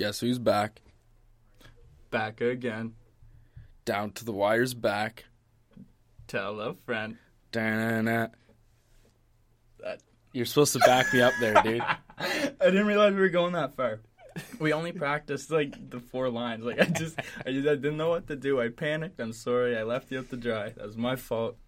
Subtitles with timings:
[0.00, 0.80] Guess who's back?
[2.10, 2.94] Back again.
[3.84, 5.26] Down to the wire's back.
[6.26, 7.18] Tell a friend.
[7.52, 8.28] Da-na-na.
[9.80, 10.00] That-
[10.32, 11.82] You're supposed to back me up there, dude.
[12.18, 14.00] I didn't realize we were going that far.
[14.58, 16.64] We only practiced like the four lines.
[16.64, 18.58] Like I just, I just, I didn't know what to do.
[18.58, 19.20] I panicked.
[19.20, 19.76] I'm sorry.
[19.76, 20.70] I left you up to dry.
[20.70, 21.58] That was my fault.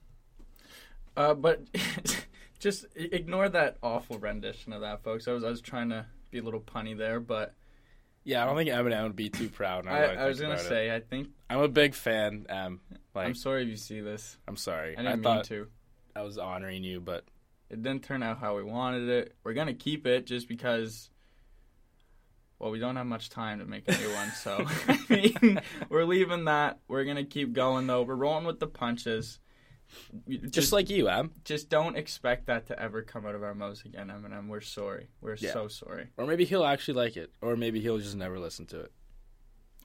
[1.18, 1.64] Uh, but
[2.58, 5.28] just ignore that awful rendition of that, folks.
[5.28, 7.54] I was, I was trying to be a little punny there, but
[8.24, 9.84] Yeah, I don't think Eminem would be too proud.
[9.84, 10.68] now I, I was gonna about it.
[10.68, 12.46] say, I think I'm a big fan.
[12.48, 12.80] Um,
[13.14, 14.38] like I'm sorry if you see this.
[14.46, 14.96] I'm sorry.
[14.96, 15.66] I I, didn't mean thought to.
[16.14, 17.24] I was honoring you, but
[17.70, 19.34] It didn't turn out how we wanted it.
[19.44, 21.10] We're gonna keep it just because.
[22.58, 26.04] Well, we don't have much time to make a new one, so I mean, we're
[26.04, 26.78] leaving that.
[26.86, 28.02] We're gonna keep going though.
[28.02, 29.40] We're rolling with the punches.
[30.26, 33.54] You- just, like you, Em, just don't expect that to ever come out of our
[33.54, 34.48] mouths again, Eminem.
[34.48, 35.08] We're sorry.
[35.20, 35.52] We're Yeah.
[35.52, 36.08] so sorry.
[36.16, 38.92] or maybe he'll actually like it, or maybe he'll just never listen to it.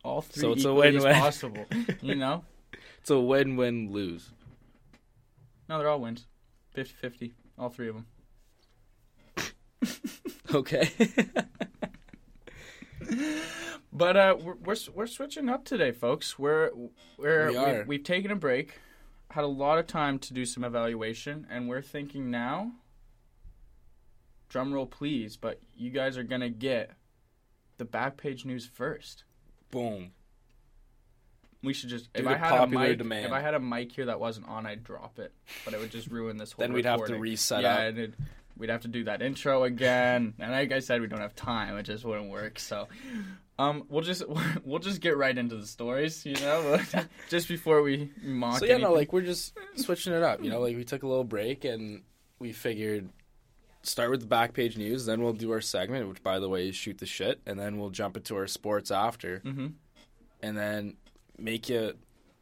[0.03, 1.15] All three So it's a win-win.
[1.15, 1.65] possible.
[2.01, 2.43] You know?
[2.99, 4.29] It's a win-win lose.
[5.69, 6.27] No, they're all wins.
[6.75, 7.31] 50-50.
[7.57, 8.05] All three of them.
[10.53, 10.89] Okay.
[13.93, 16.37] But uh, we're, we're we're switching up today, folks.
[16.37, 16.71] We're
[17.17, 17.73] we're We are.
[17.79, 18.73] We've, we've taken a break,
[19.37, 22.71] had a lot of time to do some evaluation, and we're thinking now.
[24.49, 25.37] Drum roll, please!
[25.37, 26.93] But you guys are gonna get
[27.77, 29.25] the back page news first.
[29.69, 30.13] Boom.
[31.61, 33.27] We should just Due if I had a mic, demand.
[33.27, 35.31] if I had a mic here that wasn't on, I'd drop it.
[35.63, 36.63] But it would just ruin this whole.
[36.63, 36.69] Thing.
[36.69, 37.79] Then we'd have to reset yeah, up.
[37.81, 38.13] and it,
[38.57, 40.33] we'd have to do that intro again.
[40.39, 41.77] and like I said, we don't have time.
[41.77, 42.59] It just wouldn't work.
[42.59, 42.87] So,
[43.59, 44.23] um, we'll just
[44.65, 46.25] we'll just get right into the stories.
[46.25, 46.79] You know,
[47.29, 48.59] just before we mock.
[48.59, 50.43] So yeah, no, like we're just switching it up.
[50.43, 52.03] You know, like we took a little break and
[52.39, 53.09] we figured
[53.83, 56.67] start with the back page news, then we'll do our segment, which by the way
[56.69, 59.73] is shoot the shit, and then we'll jump into our sports after, Mhm.
[60.41, 60.97] and then
[61.37, 61.93] make you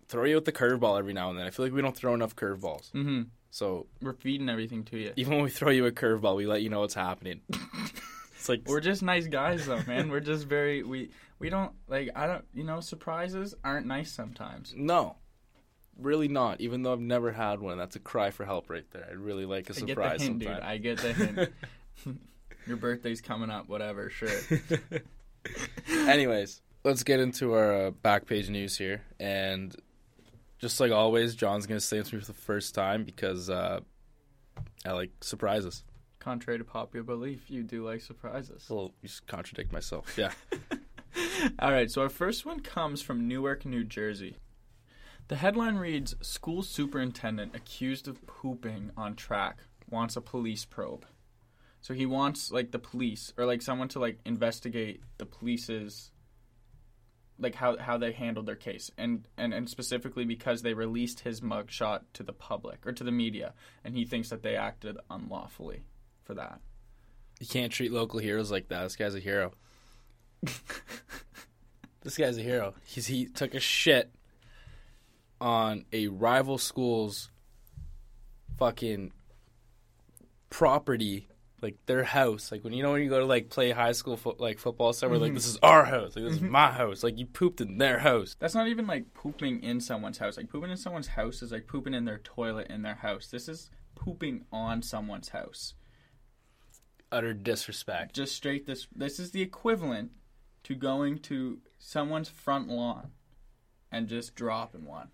[0.07, 1.45] throw you with the curveball every now and then.
[1.45, 3.23] I feel like we don't throw enough curveballs, Mm-hmm.
[3.55, 5.13] So We're feeding everything to you.
[5.15, 7.39] even when we throw you a curveball, we let you know what's happening.
[8.35, 10.09] it's like We're just nice guys, though, man.
[10.09, 14.73] We're just very we we don't like I don't you know surprises aren't nice sometimes.
[14.75, 15.15] no.
[15.97, 16.59] Really not.
[16.59, 19.07] Even though I've never had one, that's a cry for help right there.
[19.09, 20.49] I'd really like a I get the surprise hint, dude.
[20.49, 21.53] I get the hint.
[22.67, 24.09] Your birthday's coming up, whatever.
[24.09, 24.27] Sure.
[25.87, 29.03] Anyways, let's get into our uh, back page news here.
[29.17, 29.73] And
[30.65, 33.51] just like always, John's going to say it to me for the first time because
[33.51, 33.81] uh,
[34.83, 35.83] I like surprises.
[36.17, 38.65] Contrary to popular belief, you do like surprises.
[38.67, 40.17] Well, you just contradict myself.
[40.17, 40.31] Yeah.
[41.59, 44.37] All right, so our first one comes from Newark, New Jersey.
[45.27, 51.05] The headline reads School superintendent accused of pooping on track wants a police probe.
[51.79, 56.09] So he wants like the police or like someone to like investigate the police's
[57.37, 61.41] like how how they handled their case and and and specifically because they released his
[61.41, 63.53] mugshot to the public or to the media
[63.83, 65.83] and he thinks that they acted unlawfully
[66.23, 66.59] for that.
[67.39, 68.83] you can't treat local heroes like that.
[68.83, 69.51] This guy's a hero.
[72.01, 72.73] this guy's a hero.
[72.85, 74.11] He's, he took a shit
[75.41, 77.29] on a rival school's
[78.57, 79.11] fucking
[80.49, 81.27] property,
[81.65, 82.51] like their house.
[82.51, 84.93] Like when you know when you go to like play high school fo- like football
[84.93, 87.03] somewhere, like this is our house, like this is my house.
[87.03, 88.35] Like you pooped in their house.
[88.39, 90.37] That's not even like pooping in someone's house.
[90.37, 93.27] Like pooping in someone's house is like pooping in their toilet in their house.
[93.27, 95.73] This is pooping on someone's house.
[97.11, 98.13] Utter disrespect.
[98.15, 100.11] Just straight this this is the equivalent
[100.65, 103.09] to going to someone's front lawn
[103.91, 105.09] and just dropping one.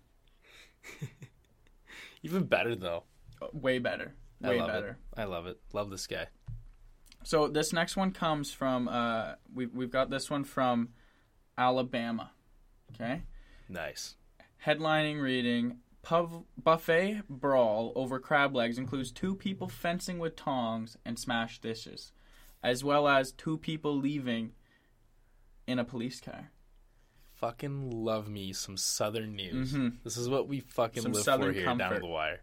[2.22, 3.04] Even better though.
[3.40, 4.14] Uh, Way better.
[4.44, 4.88] I Way love better.
[5.16, 5.20] it.
[5.20, 5.58] I love it.
[5.72, 6.26] Love this guy.
[7.24, 10.90] So this next one comes from uh we we've got this one from
[11.56, 12.30] Alabama.
[12.94, 13.22] Okay?
[13.68, 14.16] Nice.
[14.66, 21.18] Headlining reading Pub- Buffet brawl over crab legs includes two people fencing with tongs and
[21.18, 22.12] smashed dishes,
[22.62, 24.52] as well as two people leaving
[25.66, 26.50] in a police car.
[27.36, 29.72] Fucking love me some Southern news.
[29.72, 29.98] Mhm.
[30.04, 31.94] This is what we fucking Some live Southern for here down comfort.
[31.96, 32.42] to the wire.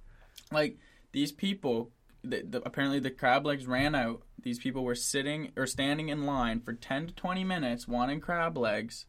[0.52, 0.78] Like
[1.12, 1.92] these people,
[2.24, 4.24] the, the, apparently the crab legs ran out.
[4.42, 8.58] These people were sitting or standing in line for ten to twenty minutes wanting crab
[8.58, 9.06] legs.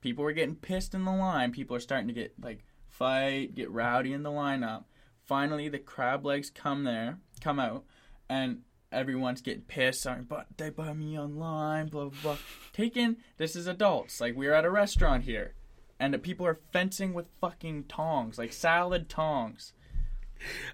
[0.00, 1.52] People were getting pissed in the line.
[1.52, 4.84] People are starting to get like fight, get rowdy in the lineup.
[5.24, 7.84] Finally, the crab legs come there, come out,
[8.28, 10.02] and everyone's getting pissed.
[10.02, 12.38] Sorry, but they buy me online, blah blah blah.
[12.72, 14.20] Taken, this is adults.
[14.20, 15.54] Like we're at a restaurant here,
[15.98, 19.72] and the people are fencing with fucking tongs, like salad tongs.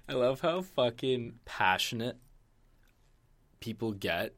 [0.07, 2.17] I love how fucking passionate
[3.59, 4.35] people get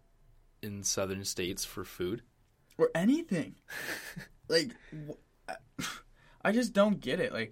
[0.61, 2.21] in southern states for food.
[2.77, 3.55] or anything.
[4.47, 5.83] like, wh-
[6.43, 7.33] I just don't get it.
[7.33, 7.51] Like,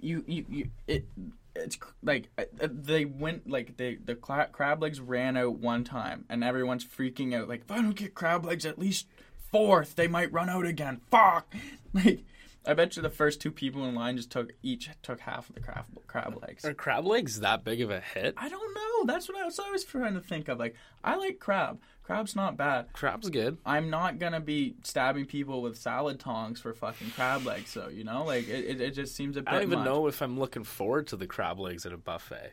[0.00, 1.06] you, you, you it.
[1.54, 6.44] It's like uh, they went like they the crab legs ran out one time and
[6.44, 9.06] everyone's freaking out like if I don't get crab legs at least
[9.50, 11.54] fourth they might run out again fuck
[11.94, 12.24] like
[12.66, 15.54] I bet you the first two people in line just took each took half of
[15.54, 18.34] the crab crab legs Are crab legs that big of a hit?
[18.36, 20.74] I don't know that's what I was always trying to think of like
[21.04, 23.58] I like crab crab's not bad Crab's good.
[23.64, 28.04] I'm not gonna be stabbing people with salad tongs for fucking crab legs, so you
[28.04, 29.48] know, like it, it, it just seems a bit.
[29.48, 29.86] I don't even much.
[29.86, 32.52] know if I'm looking forward to the crab legs at a buffet.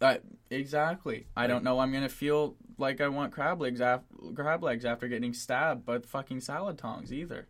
[0.00, 0.16] Uh,
[0.50, 1.26] exactly.
[1.36, 1.80] I don't know.
[1.80, 4.04] I'm gonna feel like I want crab legs af-
[4.34, 7.48] crab legs after getting stabbed by fucking salad tongs either.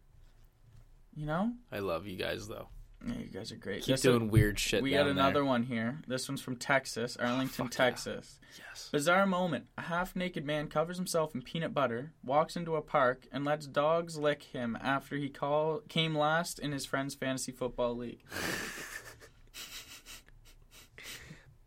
[1.18, 1.52] You know?
[1.72, 2.68] I love you guys though.
[3.04, 3.82] Yeah, you guys are great.
[3.82, 4.82] Keep This- doing weird shit.
[4.84, 5.44] we got another there.
[5.44, 6.00] one here.
[6.06, 7.84] This one's from Texas, oh, Arlington, fuck yeah.
[7.90, 8.38] Texas.
[8.56, 8.88] Yes.
[8.92, 9.66] Bizarre moment.
[9.76, 13.66] A half naked man covers himself in peanut butter, walks into a park, and lets
[13.66, 18.22] dogs lick him after he call, came last in his friend's fantasy football league.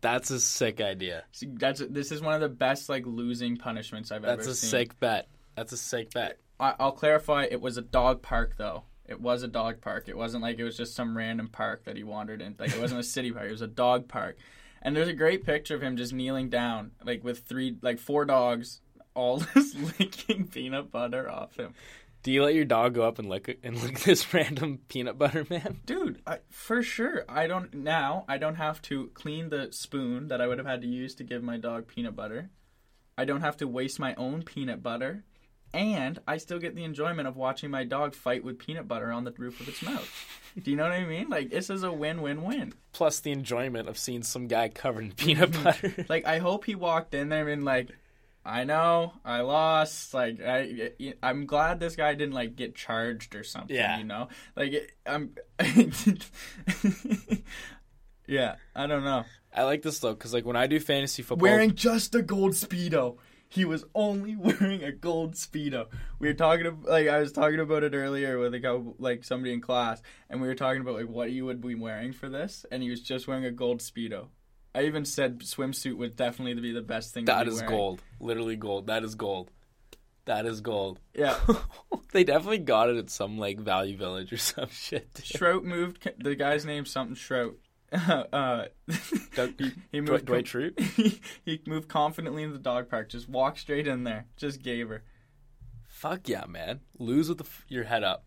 [0.00, 1.24] That's a sick idea.
[1.30, 4.50] See, that's this is one of the best like losing punishments I've That's ever seen.
[4.50, 5.28] That's a sick bet.
[5.54, 6.38] That's a sick bet.
[6.58, 7.44] I, I'll clarify.
[7.48, 8.82] It was a dog park though.
[9.06, 10.04] It was a dog park.
[10.08, 12.54] It wasn't like it was just some random park that he wandered in.
[12.58, 13.48] Like it wasn't a city park.
[13.48, 14.36] It was a dog park.
[14.80, 18.24] And there's a great picture of him just kneeling down, like with three, like four
[18.24, 18.80] dogs,
[19.14, 21.74] all just licking peanut butter off him.
[22.22, 25.44] Do you let your dog go up and lick and lick this random peanut butter
[25.50, 25.80] man?
[25.84, 27.24] Dude, I, for sure.
[27.28, 28.24] I don't now.
[28.28, 31.24] I don't have to clean the spoon that I would have had to use to
[31.24, 32.50] give my dog peanut butter.
[33.18, 35.24] I don't have to waste my own peanut butter,
[35.74, 39.24] and I still get the enjoyment of watching my dog fight with peanut butter on
[39.24, 40.08] the roof of its mouth.
[40.60, 41.28] Do you know what I mean?
[41.28, 42.74] Like this is a win-win-win.
[42.92, 46.06] Plus the enjoyment of seeing some guy covered in peanut butter.
[46.08, 47.88] Like I hope he walked in there and like,
[48.44, 50.12] I know I lost.
[50.12, 50.92] Like I,
[51.22, 53.74] I'm glad this guy didn't like get charged or something.
[53.74, 53.98] Yeah.
[53.98, 55.30] You know, like I'm.
[58.26, 59.24] yeah, I don't know.
[59.54, 62.52] I like this though because like when I do fantasy football, Wearing just a gold
[62.52, 63.16] speedo.
[63.52, 65.86] He was only wearing a gold speedo.
[66.18, 69.24] We were talking about, like I was talking about it earlier with a couple, like
[69.24, 70.00] somebody in class,
[70.30, 72.88] and we were talking about like what you would be wearing for this, and he
[72.88, 74.28] was just wearing a gold speedo.
[74.74, 77.26] I even said swimsuit would definitely be the best thing.
[77.26, 77.68] to that is wearing.
[77.68, 78.02] gold.
[78.20, 78.86] Literally gold.
[78.86, 79.50] That is gold.
[80.24, 80.98] That is gold.
[81.14, 81.36] Yeah.
[82.12, 85.12] they definitely got it at some like Value Village or some shit.
[85.12, 85.26] dude.
[85.26, 86.08] Shrout moved.
[86.18, 87.56] The guy's name's something Shrout.
[88.32, 88.64] uh,
[89.34, 90.24] Doug- he, he moved.
[90.24, 90.48] Dwight
[90.96, 93.10] he, he moved confidently into the dog park.
[93.10, 94.26] Just walked straight in there.
[94.36, 95.02] Just gave her.
[95.88, 96.80] Fuck yeah, man.
[96.98, 98.24] Lose with the f- your head up.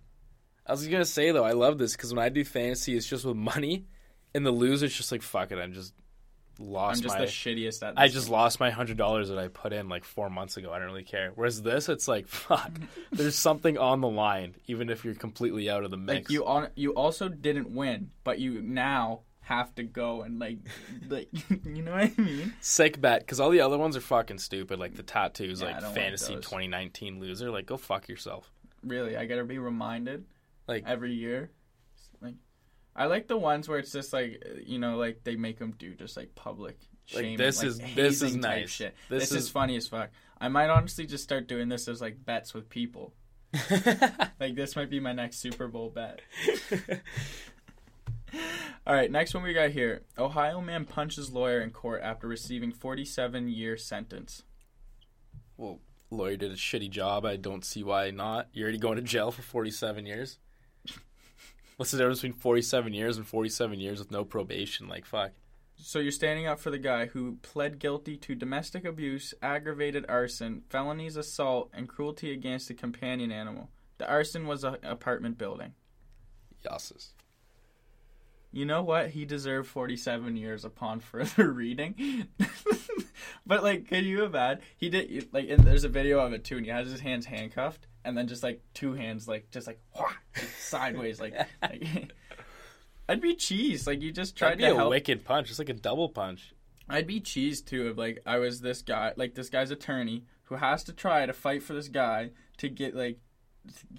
[0.68, 3.26] I was gonna say though, I love this because when I do fantasy, it's just
[3.26, 3.86] with money,
[4.34, 5.58] and the loser's just like fuck it.
[5.58, 5.94] I'm just
[6.60, 7.26] lost I'm just my.
[7.26, 7.94] the shittiest at.
[7.98, 10.72] I just lost my hundred dollars that I put in like four months ago.
[10.72, 11.32] I don't really care.
[11.36, 12.72] Whereas this, it's like fuck.
[13.12, 16.30] There's something on the line, even if you're completely out of the mix.
[16.30, 16.70] like you on.
[16.76, 20.58] You also didn't win, but you now have to go and like,
[21.08, 21.30] like
[21.66, 22.54] you know what I mean?
[22.62, 24.80] Sick bet because all the other ones are fucking stupid.
[24.80, 27.52] Like the tattoos, Yeah, like don't like fantasy 2019 loser.
[27.52, 28.52] Like go fuck yourself.
[28.84, 30.26] Really, I gotta be reminded
[30.68, 31.52] Like every year.
[32.22, 32.36] Like,
[32.96, 35.94] I like the ones where it's just like you know, like they make them do
[35.94, 36.78] just like public.
[37.14, 38.70] Like, this like, is- this is nice.
[38.72, 38.96] Shit.
[39.10, 40.10] This This, is, is- funny as fuck.
[40.42, 43.14] I might honestly just start doing this as like bets with people.
[44.38, 46.20] Like this might be my next Super Bowl bet.
[48.88, 50.04] All right, next one we got here.
[50.18, 54.44] Ohio man punches lawyer in court after receiving 47 year sentence.
[55.58, 55.80] well,
[56.12, 57.26] lawyer did a shitty job.
[57.26, 58.48] I don't see why not.
[58.54, 60.38] You're already going to jail for 47 years.
[61.78, 64.88] What's the difference between 47 years and 47 years with no probation?
[64.88, 65.32] Like fuck.
[65.78, 70.62] So you're standing up for the guy who pled guilty to domestic abuse, aggravated arson,
[70.70, 73.70] felonies assault, and cruelty against a companion animal.
[73.98, 75.74] The arson was an apartment building.
[76.64, 77.10] Yasses.
[78.56, 79.10] You know what?
[79.10, 82.28] He deserved 47 years upon further reading.
[83.46, 84.64] but like, can you imagine?
[84.78, 87.26] He did like, and there's a video of it too, and he has his hands
[87.26, 89.82] handcuffed, and then just like two hands, like just like,
[90.58, 91.34] sideways, like.
[91.62, 92.14] like
[93.10, 93.86] I'd be cheese.
[93.86, 94.90] Like you just tried That'd be to a help.
[94.90, 95.50] wicked punch.
[95.50, 96.54] It's like a double punch.
[96.88, 100.56] I'd be cheese too if like I was this guy, like this guy's attorney who
[100.56, 103.20] has to try to fight for this guy to get like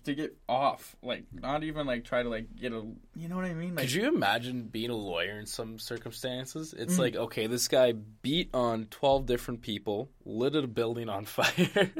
[0.04, 2.82] to get off, like not even like try to like get a,
[3.14, 3.74] you know what I mean?
[3.74, 6.74] Like Could you imagine being a lawyer in some circumstances?
[6.76, 6.98] It's Mm.
[6.98, 11.90] like, okay, this guy beat on 12 different people, lit a building on fire,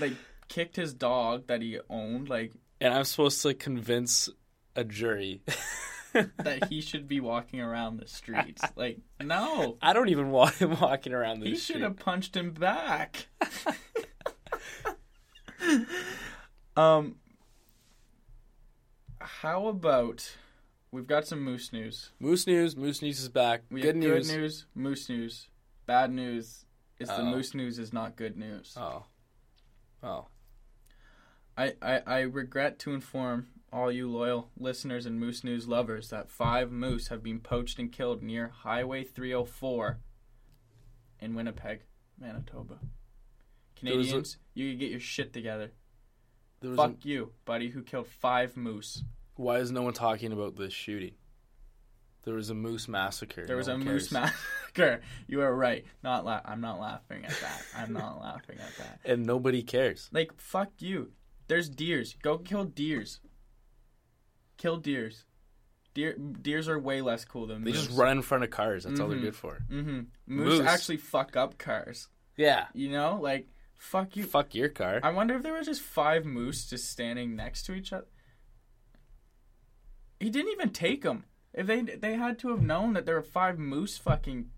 [0.00, 0.12] like
[0.48, 4.28] kicked his dog that he owned, like and I'm supposed to convince
[4.74, 5.42] a jury.
[6.38, 8.62] that he should be walking around the streets.
[8.74, 11.74] Like no, I don't even want him walking around the he street.
[11.74, 13.26] should have punched him back.
[16.76, 17.16] Um,
[19.20, 20.36] how about
[20.90, 22.10] we've got some moose news.
[22.20, 22.76] Moose news.
[22.76, 23.62] Moose news is back.
[23.70, 24.30] We good have news.
[24.30, 25.48] good news, moose news.
[25.86, 26.64] Bad news
[26.98, 28.74] is the moose news is not good news.
[28.76, 29.04] Oh.
[30.02, 30.26] Oh.
[31.56, 36.30] I, I, I regret to inform all you loyal listeners and Moose News lovers that
[36.30, 39.98] five moose have been poached and killed near Highway 304
[41.20, 41.80] in Winnipeg,
[42.18, 42.74] Manitoba.
[42.74, 45.72] Was a- Canadians, you can get your shit together.
[46.66, 49.04] There was Fuck you, buddy, who killed five moose.
[49.36, 51.12] why is no one talking about this shooting?
[52.24, 53.46] There was a moose massacre.
[53.46, 55.00] There was No a moose massacre.
[55.28, 55.84] You are right.
[56.02, 57.62] Not la- I'm not laughing at that.
[57.76, 59.00] I'm not laughing at that.
[59.10, 60.10] and nobody cares.
[60.12, 61.12] Like fuck you.
[61.48, 62.16] There's deers.
[62.20, 63.20] Go kill deers.
[64.58, 65.24] Kill deers.
[65.94, 67.86] Deer deers are way less cool than They moose.
[67.86, 68.84] just run in front of cars.
[68.84, 69.22] That's all they're Mhm.
[69.22, 69.58] good for.
[69.70, 69.98] Mm-hmm.
[70.26, 70.66] Moose, Moose.
[70.66, 72.08] actually fuck up cars.
[72.36, 72.66] Yeah.
[72.74, 74.24] You know, like fuck you.
[74.24, 75.00] Fuck your car.
[75.02, 78.06] I wonder if there were just five moose just standing next to each other.
[80.20, 81.24] He didn't even take them.
[81.52, 84.50] If they they had to have known that there were five moose fucking,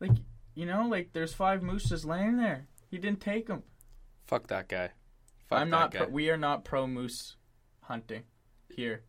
[0.00, 0.12] like
[0.54, 2.66] you know, like there's five moose just laying there.
[2.90, 3.62] He didn't take them.
[4.26, 4.90] Fuck that guy.
[5.48, 5.90] Fuck I'm that not.
[5.92, 5.98] guy.
[6.00, 7.36] Pro, we are not pro moose
[7.82, 8.22] hunting
[8.68, 9.02] here.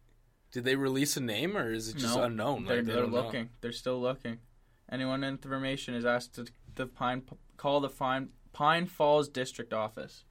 [0.51, 2.65] Did they release a name or is it just No, unknown?
[2.65, 3.22] They're, Like, they they're don't know?
[3.22, 3.50] looking.
[3.62, 4.39] They're still looking.
[4.91, 7.22] Anyone in information is asked to the Pine
[7.58, 10.24] call the Pine Pine Falls District Office.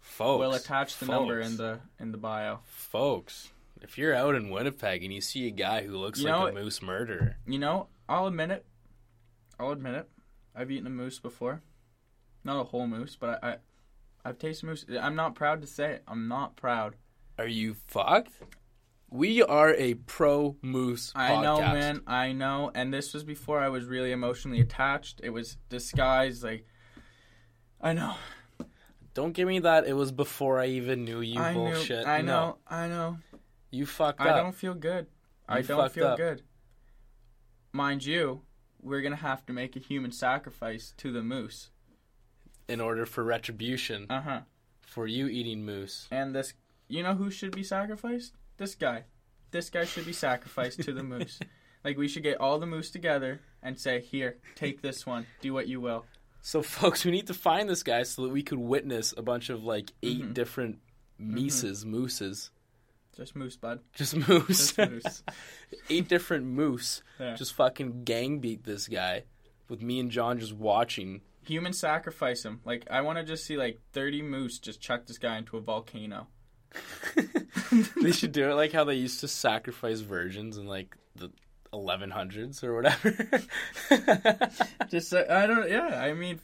[0.00, 0.40] Folks.
[0.40, 2.60] we'll attach the number in the in the bio.
[2.64, 6.40] Folks, if you're out in Winnipeg and you see a guy who looks You like
[6.40, 8.66] know a moose murderer, You know, I'll admit it.
[9.60, 10.08] I'll admit it.
[10.54, 11.62] I've eaten a moose before.
[12.44, 13.56] Not a whole moose, but I, I
[14.24, 14.84] I've tasted moose.
[15.00, 16.02] I'm not proud to say it.
[16.08, 16.96] I'm not proud.
[17.38, 18.32] are you fucked?
[19.12, 22.00] We are a pro moose I know, man.
[22.06, 22.70] I know.
[22.74, 25.20] And this was before I was really emotionally attached.
[25.22, 26.42] It was disguised.
[26.42, 26.66] Like,
[27.80, 28.14] I know.
[29.12, 29.86] Don't give me that.
[29.86, 31.38] It was before I even knew you.
[31.38, 32.06] I bullshit.
[32.06, 32.32] Knew, I No.
[32.32, 32.58] know.
[32.66, 33.18] I know.
[33.70, 34.26] You fucked up.
[34.28, 35.06] I don't feel good.
[35.46, 36.16] I don't feel up.
[36.16, 36.42] good.
[37.72, 38.42] Mind you,
[38.80, 41.70] we're gonna have to make a human sacrifice to the moose.
[42.68, 44.40] In order for retribution Uh huh.
[44.80, 46.08] for you eating moose.
[46.10, 46.54] And this,
[46.88, 48.34] you know who should be sacrificed?
[48.56, 49.04] This guy.
[49.50, 51.38] This guy should be sacrificed to the moose.
[51.84, 55.26] Like we should get all the moose together and say, "Here, take this one.
[55.40, 56.04] Do what you will."
[56.40, 59.50] So, folks, we need to find this guy so that we could witness a bunch
[59.50, 60.32] of like 8 Mhm.
[60.32, 60.78] different
[61.18, 62.52] mises, mooses,
[63.16, 63.80] Just moose, bud.
[63.94, 65.22] just moose, Just moose.
[65.90, 67.34] eight different moose, Yeah.
[67.34, 69.24] just fucking gang beat this guy,
[69.68, 71.22] with me and John just watching.
[71.46, 72.60] Human sacrifice him.
[72.64, 75.60] Like I want to just see like thirty moose just chuck this guy into a
[75.60, 76.28] volcano.
[78.02, 81.30] they should do it like how they used to sacrifice virgins in like the
[81.72, 83.10] 1100s or whatever.
[84.90, 85.70] Just uh, I don't.
[85.70, 86.40] Yeah, I mean,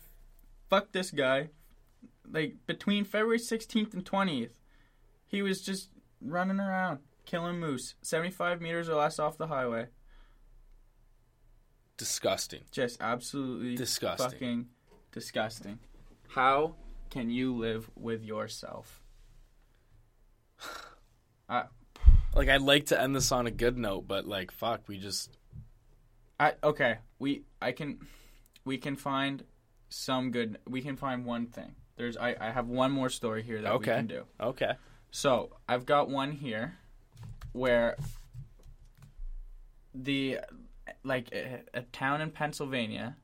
[0.71, 1.51] fuck this guy.
[2.31, 4.59] Like between February sixteenth and twentieth,
[5.27, 5.89] he was just
[6.21, 9.87] running around killing moose, seventy-five meters or less off the highway.
[11.97, 12.61] Disgusting.
[12.71, 14.31] Just absolutely Disgusting.
[14.31, 14.67] fucking
[15.11, 15.79] disgusting.
[16.29, 16.75] How
[17.11, 19.01] can you live with yourself?
[21.49, 25.37] Like I'd like to end this on a good note, but like fuck, we just
[26.39, 26.99] I okay.
[27.19, 27.99] We I can
[28.65, 29.43] we can find
[29.89, 30.59] some good.
[30.69, 31.75] We can find one thing.
[31.97, 33.93] There's I I have one more story here that Okay.
[33.93, 34.25] we can do.
[34.41, 34.73] okay.
[35.11, 36.77] So I've got one here
[37.53, 37.97] where
[39.95, 40.39] the
[41.03, 43.17] like a, a town in Pennsylvania,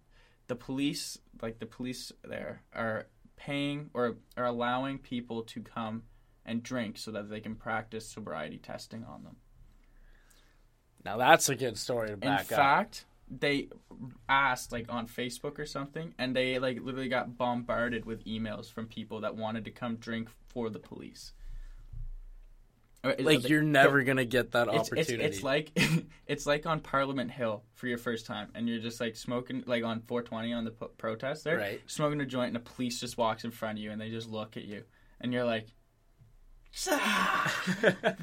[0.49, 6.03] the police like the police there are paying or are allowing people to come
[6.47, 9.37] and drink so that they can practice sobriety testing on them.
[11.05, 12.51] Now that's a good story to In back up.
[12.51, 13.69] In fact, they
[14.29, 18.87] asked like on Facebook or something, and they like literally got bombarded with emails from
[18.87, 21.33] people that wanted to come drink for the police.
[23.03, 25.25] Uh, like they- you're never gonna get that it's, it's, opportunity.
[25.25, 25.71] it's like
[26.27, 29.85] it's like on Parliament Hill for your first time, and you're just like smoking like
[29.85, 31.81] on 420 on the p- protest there, Right.
[31.87, 34.31] smoking a joint, and a police just walks in front of you, and they just
[34.31, 34.85] look at you,
[35.21, 35.69] and you're like,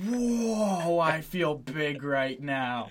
[0.03, 2.89] "Whoa, I feel big right now."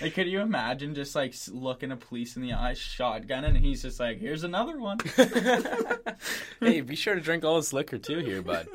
[0.00, 3.82] Like, could you imagine just like looking a police in the eye, shotgun, and he's
[3.82, 4.98] just like, "Here's another one."
[6.60, 8.68] hey, be sure to drink all this liquor too here, bud.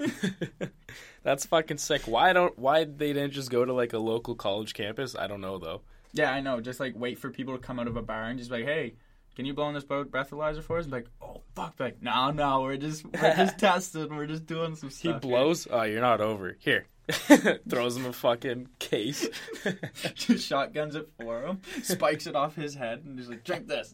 [1.24, 2.04] That's fucking sick.
[2.04, 5.16] Why don't why they didn't just go to like a local college campus?
[5.16, 5.82] I don't know though.
[6.14, 6.60] Yeah, I know.
[6.60, 8.66] Just like wait for people to come out of a bar and just be like,
[8.66, 8.96] "Hey,
[9.38, 12.02] can you blow on this bo- breathalyzer for us?" And like, "Oh fuck!" Be like,
[12.02, 14.14] no, no, we're just we're just testing.
[14.16, 15.12] We're just doing some He stuff.
[15.24, 15.68] here." blows.
[15.70, 16.58] Oh, you're not over.
[16.60, 16.88] Here,
[17.70, 19.30] throws him a fucking case.
[20.16, 23.94] just shotguns it for him, spikes it off his head, and he's like, "Drink this."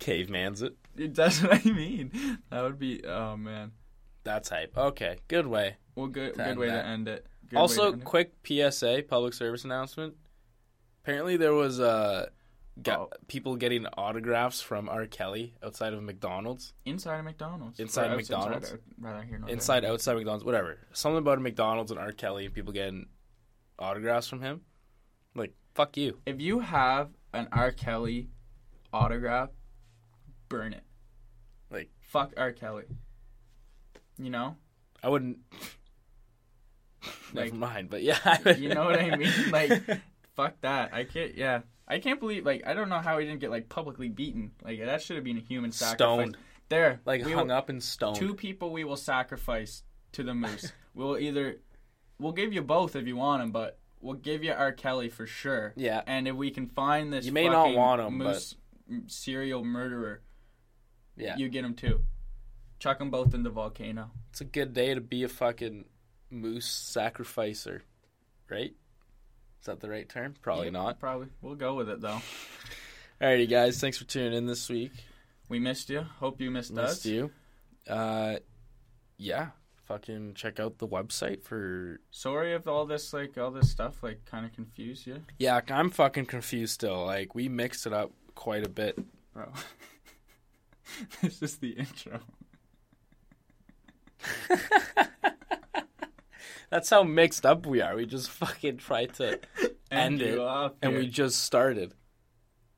[0.00, 0.76] Caveman's it.
[0.96, 2.10] That's what I mean.
[2.50, 3.04] That would be.
[3.04, 3.70] Oh man.
[4.24, 4.76] That's hype.
[4.76, 5.76] Okay, good way.
[5.94, 6.82] Well, good good way that.
[6.82, 7.26] to end it.
[7.48, 8.04] Good also, end it.
[8.04, 10.14] quick PSA, public service announcement.
[11.02, 12.28] Apparently, there was uh,
[12.82, 13.10] got Oh.
[13.28, 15.06] people getting autographs from R.
[15.06, 17.78] Kelly outside of McDonald's, inside of McDonald's.
[17.80, 18.72] Inside of McDonald's?
[18.72, 19.54] out- rather here nor there.
[19.54, 20.78] inside, outside McDonald's, whatever.
[20.92, 22.12] Something about a McDonald's and R.
[22.12, 23.06] Kelly and people getting
[23.78, 24.62] autographs from him.
[25.34, 26.20] Like, fuck you.
[26.26, 27.70] If you have an R.
[27.72, 28.30] Kelly
[28.92, 29.50] autograph,
[30.48, 30.84] burn it.
[31.70, 32.52] Like- fuck R.
[32.52, 32.84] Kelly.
[34.18, 34.56] You know,
[35.02, 35.38] I wouldn't.
[37.32, 39.30] Like, Never mind, but yeah, you know what I mean?
[39.50, 39.70] Like,
[40.36, 40.92] fuck that.
[40.92, 41.34] I can't.
[41.36, 41.60] Yeah,
[41.90, 42.46] I can't believe.
[42.46, 44.52] Like, I don't know how he didn't get like publicly beaten.
[44.64, 45.96] Like, that should have been a human sacrifice.
[45.98, 46.36] stoned,
[46.68, 48.16] There, like hung will- up and stoned.
[48.16, 49.82] Two people we will sacrifice
[50.12, 50.72] to the moose.
[50.94, 51.56] we'll either
[52.18, 54.72] we'll give you both if you want them, but we'll give you R.
[54.72, 55.72] Kelly for sure.
[55.76, 58.54] Yeah, And if we can find this, You may not fucking want him, moose
[58.90, 60.22] m- serial murderer,
[61.16, 61.36] yeah.
[61.36, 62.00] you get him too.
[62.78, 64.10] Chuck them both in the volcano.
[64.30, 65.84] It's a good day to be a fucking
[66.30, 67.82] moose sacrificer,
[68.48, 68.74] right?
[69.60, 70.34] Is that the right term?
[70.42, 70.98] Probably Yeah, not.
[71.00, 71.28] Probably.
[71.42, 72.20] We'll go with it though.
[73.20, 73.78] Alrighty, guys.
[73.80, 74.92] Thanks for tuning in this week.
[75.48, 76.00] We missed you.
[76.18, 77.06] Hope you missed, Missed us.
[77.06, 77.30] you.
[77.88, 78.36] Uh,
[79.18, 79.48] yeah.
[79.86, 82.00] Fucking check out the website for.
[82.10, 85.90] Sorry if all this like all this stuff like kind of confused you, Yeah, I'm
[85.90, 87.04] fucking confused still.
[87.04, 88.98] Like we mixed it up quite a bit.
[89.34, 89.48] bro.
[91.22, 92.20] this is the intro.
[96.70, 97.96] That's how mixed up we are.
[97.96, 99.40] We just fucking tried to,
[99.90, 101.94] End you it, and we just started.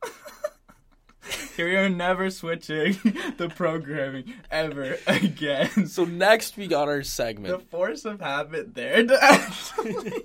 [1.59, 2.93] we are never switching
[3.37, 5.87] the programming ever again.
[5.89, 7.59] So next we got our segment.
[7.59, 10.25] The force of habit there to actually.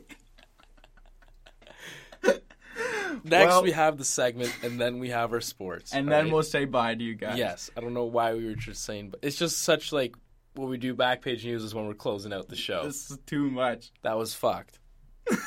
[3.24, 5.93] Next well- we have the segment, and then we have our sports.
[5.93, 6.31] and then alright?
[6.33, 7.38] we'll say bye to you guys.
[7.38, 10.15] Yes, I don't know why we were just saying, but it's just such like
[10.57, 12.84] what we do back page news is when we're closing out the show.
[12.84, 13.91] This is too much.
[14.03, 14.79] That was fucked.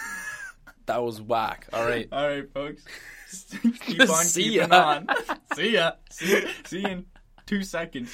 [0.87, 1.67] that was whack.
[1.73, 2.09] All right.
[2.13, 2.85] All right, folks.
[3.87, 4.85] Keep on See keeping ya.
[4.85, 5.07] on.
[5.55, 5.93] See ya.
[6.11, 7.07] See, ya see you in
[7.47, 8.11] two seconds.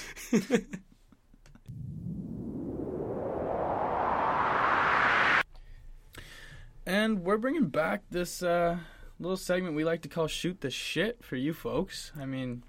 [6.87, 8.79] And we're bringing back this uh,
[9.19, 12.13] little segment we like to call "Shoot the Shit" for you folks.
[12.19, 12.63] I mean,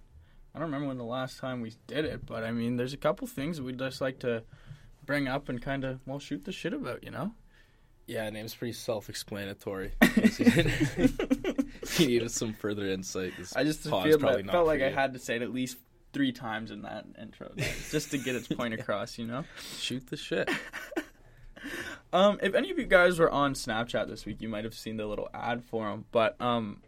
[0.57, 2.97] I don't remember when the last time we did it, but I mean, there's a
[2.97, 4.41] couple things we'd just like to
[5.05, 7.35] bring up and kind of well shoot the shit about, you know.
[8.07, 9.91] yeah, name's pretty self-explanatory.
[11.91, 13.33] he needed some further insight.
[13.37, 15.77] This I just feel that, felt like I had to say it at least
[16.11, 17.51] three times in that intro,
[17.91, 19.43] just to get its point across, you know.
[19.77, 20.49] shoot the shit.
[22.11, 24.97] Um, if any of you guys were on Snapchat this week, you might have seen
[24.97, 26.05] the little ad for them.
[26.11, 26.81] But um,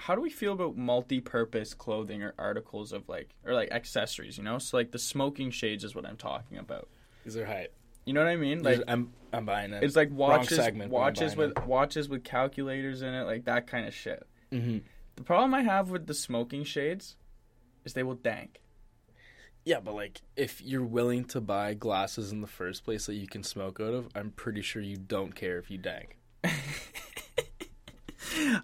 [0.00, 4.38] how do we feel about multi-purpose clothing or articles of like or like accessories?
[4.38, 6.88] You know, so like the smoking shades is what I'm talking about.
[7.24, 7.74] These are hype.
[8.06, 8.62] You know what I mean?
[8.62, 9.82] Like I'm, I'm buying it.
[9.84, 13.94] it's like watches, segment, watches with watches with calculators in it, like that kind of
[13.94, 14.26] shit.
[14.50, 14.78] hmm
[15.16, 17.16] The problem I have with the smoking shades
[17.84, 18.62] is they will dank.
[19.66, 23.28] Yeah, but like if you're willing to buy glasses in the first place that you
[23.28, 26.16] can smoke out of, I'm pretty sure you don't care if you dank.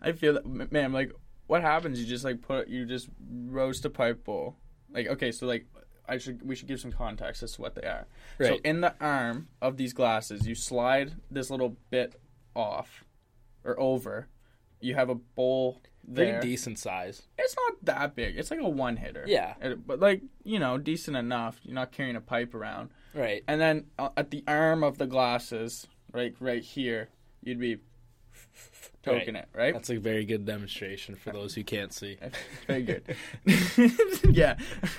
[0.00, 0.92] I feel that, man.
[0.92, 1.12] Like,
[1.46, 2.00] what happens?
[2.00, 4.56] You just like put, you just roast a pipe bowl.
[4.92, 5.66] Like, okay, so like,
[6.08, 8.06] I should, we should give some context as to what they are.
[8.38, 8.48] Right.
[8.48, 12.20] So in the arm of these glasses, you slide this little bit
[12.54, 13.04] off
[13.64, 14.28] or over.
[14.80, 16.34] You have a bowl there.
[16.34, 17.22] Pretty decent size.
[17.38, 18.38] It's not that big.
[18.38, 19.24] It's like a one hitter.
[19.26, 19.54] Yeah.
[19.86, 21.58] but like you know, decent enough.
[21.62, 22.90] You're not carrying a pipe around.
[23.14, 23.42] Right.
[23.48, 27.08] And then uh, at the arm of the glasses, right, right here,
[27.42, 27.78] you'd be
[29.06, 29.72] toking it, right?
[29.74, 32.18] That's a very good demonstration for those who can't see.
[32.66, 33.16] Very good.
[34.30, 34.56] yeah.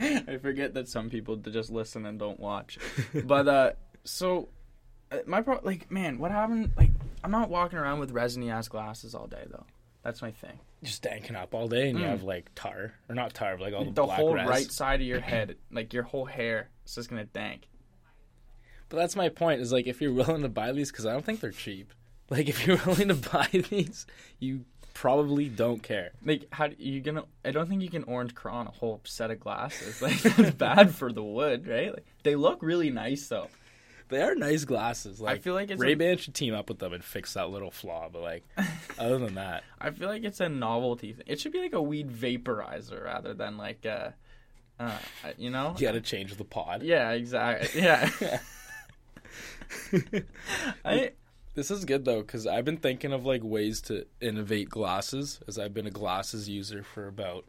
[0.00, 2.78] I forget that some people just listen and don't watch.
[3.24, 3.72] But uh
[4.04, 4.48] so
[5.10, 6.90] uh, my pro like man, what happened like
[7.24, 9.66] I'm not walking around with resiny ass glasses all day though.
[10.02, 10.58] That's my thing.
[10.84, 12.10] Just danking up all day, and you Mm.
[12.10, 14.46] have like tar or not tar, but like all the, The whole res.
[14.48, 17.68] right side of your head, like your whole hair is just going to dank.
[18.88, 19.60] But that's my point.
[19.60, 21.92] Is like if you're willing to buy these, because I don't think they're cheap.
[22.30, 24.06] Like if you're willing to buy these,
[24.38, 24.64] you
[24.94, 26.10] probably don't care.
[26.24, 29.30] Like how do you gonna I don't think you can orange crayon a whole set
[29.30, 30.02] of glasses.
[30.02, 31.92] Like that's bad for the wood, right?
[31.92, 33.48] Like they look really nice though.
[34.08, 35.20] They are nice glasses.
[35.20, 37.70] Like I feel like Ray Ban should team up with them and fix that little
[37.70, 38.08] flaw.
[38.10, 38.44] But like,
[38.98, 41.24] other than that, I feel like it's a novelty thing.
[41.26, 44.14] It should be like a weed vaporizer rather than like a
[44.80, 44.96] uh,
[45.36, 45.74] you know?
[45.76, 46.82] you got to change the pod.
[46.82, 47.82] Yeah, exactly.
[47.82, 48.10] Yeah.
[50.84, 51.12] I
[51.58, 55.58] This is good though, because I've been thinking of like ways to innovate glasses, as
[55.58, 57.46] I've been a glasses user for about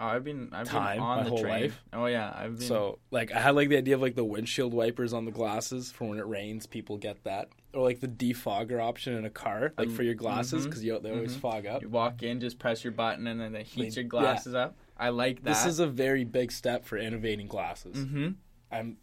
[0.00, 1.62] Oh, I've been I've Time, been on my the whole train.
[1.62, 1.82] life.
[1.92, 2.66] Oh yeah, I've been.
[2.66, 5.92] So like I had like the idea of like the windshield wipers on the glasses
[5.92, 6.66] for when it rains.
[6.66, 10.14] People get that, or like the defogger option in a car, like Um, for your
[10.14, 11.40] glasses because you they always mhm.
[11.40, 11.82] fog up.
[11.82, 14.74] you walk in, just press your button, and then it heats Like, your glasses up.
[14.98, 15.50] I like that.
[15.50, 17.96] This is a very big step for innovating glasses.
[17.96, 18.30] mm-hmm.
[18.72, 18.96] I'm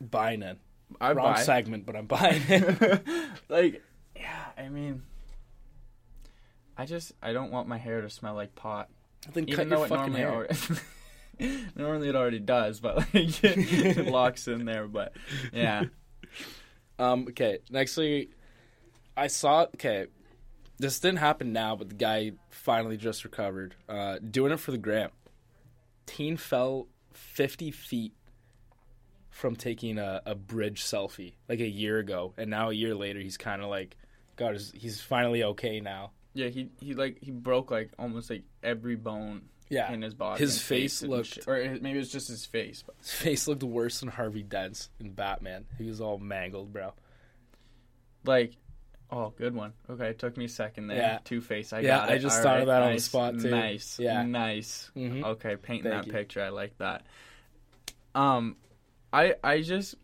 [0.00, 0.58] buying it.
[1.00, 1.42] I Wrong buy.
[1.42, 3.02] segment, but I'm buying it.
[3.48, 3.82] like,
[4.16, 5.02] yeah, I mean,
[6.76, 8.88] I just I don't want my hair to smell like pot.
[9.32, 10.32] then Even cut your it fucking normally hair.
[11.40, 13.12] already, normally it already does, but like
[13.44, 14.86] it locks in there.
[14.86, 15.12] But
[15.52, 15.84] yeah,
[16.98, 18.28] Um, okay, next thing
[19.16, 19.62] I saw.
[19.74, 20.06] Okay,
[20.78, 23.74] this didn't happen now, but the guy finally just recovered.
[23.88, 25.10] Uh, doing it for the gram.
[26.06, 28.12] Teen fell fifty feet
[29.34, 33.18] from taking a, a bridge selfie like a year ago, and now a year later,
[33.18, 33.96] he's kind of like,
[34.36, 36.12] God, he's finally okay now.
[36.34, 40.38] yeah, he he like he broke like almost like every bone Yeah, in his body.
[40.38, 41.48] His and face looked- shit.
[41.48, 42.84] or maybe it was just his face.
[42.86, 45.64] But his face looked worse than Harvey Dent's in Batman.
[45.78, 46.92] He was all mangled, bro.
[48.24, 48.52] like,
[49.10, 49.72] oh, good one.
[49.90, 50.96] Okay, it took me a second there.
[50.98, 51.18] Yeah.
[51.24, 51.72] Two Face.
[51.72, 53.50] I Yeah, got I just All thought of right, that on the spot, too.
[53.50, 53.98] Nice.
[53.98, 54.22] Yeah.
[54.22, 54.90] Nice.
[54.96, 55.24] Mhm.
[55.24, 56.12] Okay, painting Thank that you.
[56.12, 56.42] picture.
[56.42, 57.04] I like that.
[58.14, 58.56] Um,
[59.14, 59.94] I I just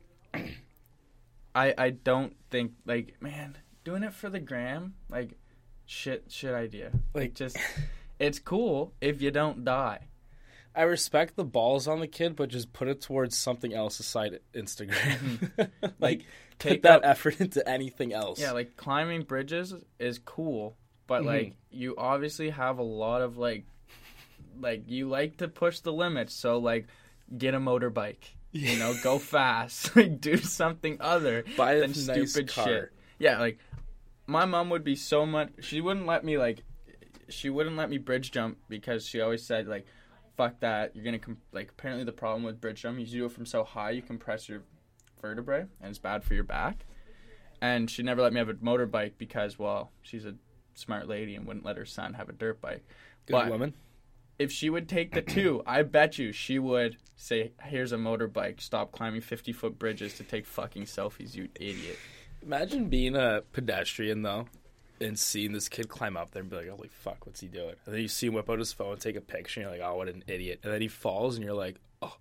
[1.55, 5.33] I I don't think like man doing it for the gram like
[5.87, 7.57] shit shit idea like Like- just
[8.19, 10.07] it's cool if you don't die.
[10.73, 14.39] I respect the balls on the kid, but just put it towards something else aside
[14.55, 15.51] Instagram.
[15.99, 16.21] like,
[16.61, 18.39] take take that up- effort into anything else.
[18.39, 20.77] Yeah, like climbing bridges is cool,
[21.09, 21.27] but Mhm.
[21.27, 23.65] like you obviously have a lot of like
[24.61, 26.87] like you like to push the limits, so like
[27.37, 28.35] get a motorbike.
[28.53, 29.95] You know, go fast.
[29.97, 32.65] like do something other buy than nice stupid car.
[32.65, 32.93] shit.
[33.19, 33.59] Yeah, like
[34.27, 36.63] my mom would be so much she wouldn't let me like
[37.29, 39.87] she wouldn't let me bridge jump because she always said like
[40.37, 43.27] fuck that you're gonna com-, like apparently the problem with bridge jump is you do
[43.27, 44.63] it from so high you compress your
[45.21, 46.87] vertebrae and it's bad for your back
[47.61, 50.35] and she never let me have a motorbike because well she's a
[50.75, 52.85] smart lady and wouldn't let her son have a dirt bike
[53.27, 53.75] Good But- woman.
[54.41, 58.61] If she would take the two i bet you she would say here's a motorbike
[58.61, 61.99] stop climbing 50 foot bridges to take fucking selfies you idiot
[62.43, 64.47] Imagine being a pedestrian though,
[65.01, 67.75] and seeing this kid climb up there and be like, "Holy fuck, what's he doing?"
[67.85, 69.87] And then you see him whip out his phone, take a picture, and you're like,
[69.87, 72.17] "Oh, what an idiot!" And then he falls, and you're like, "Oh,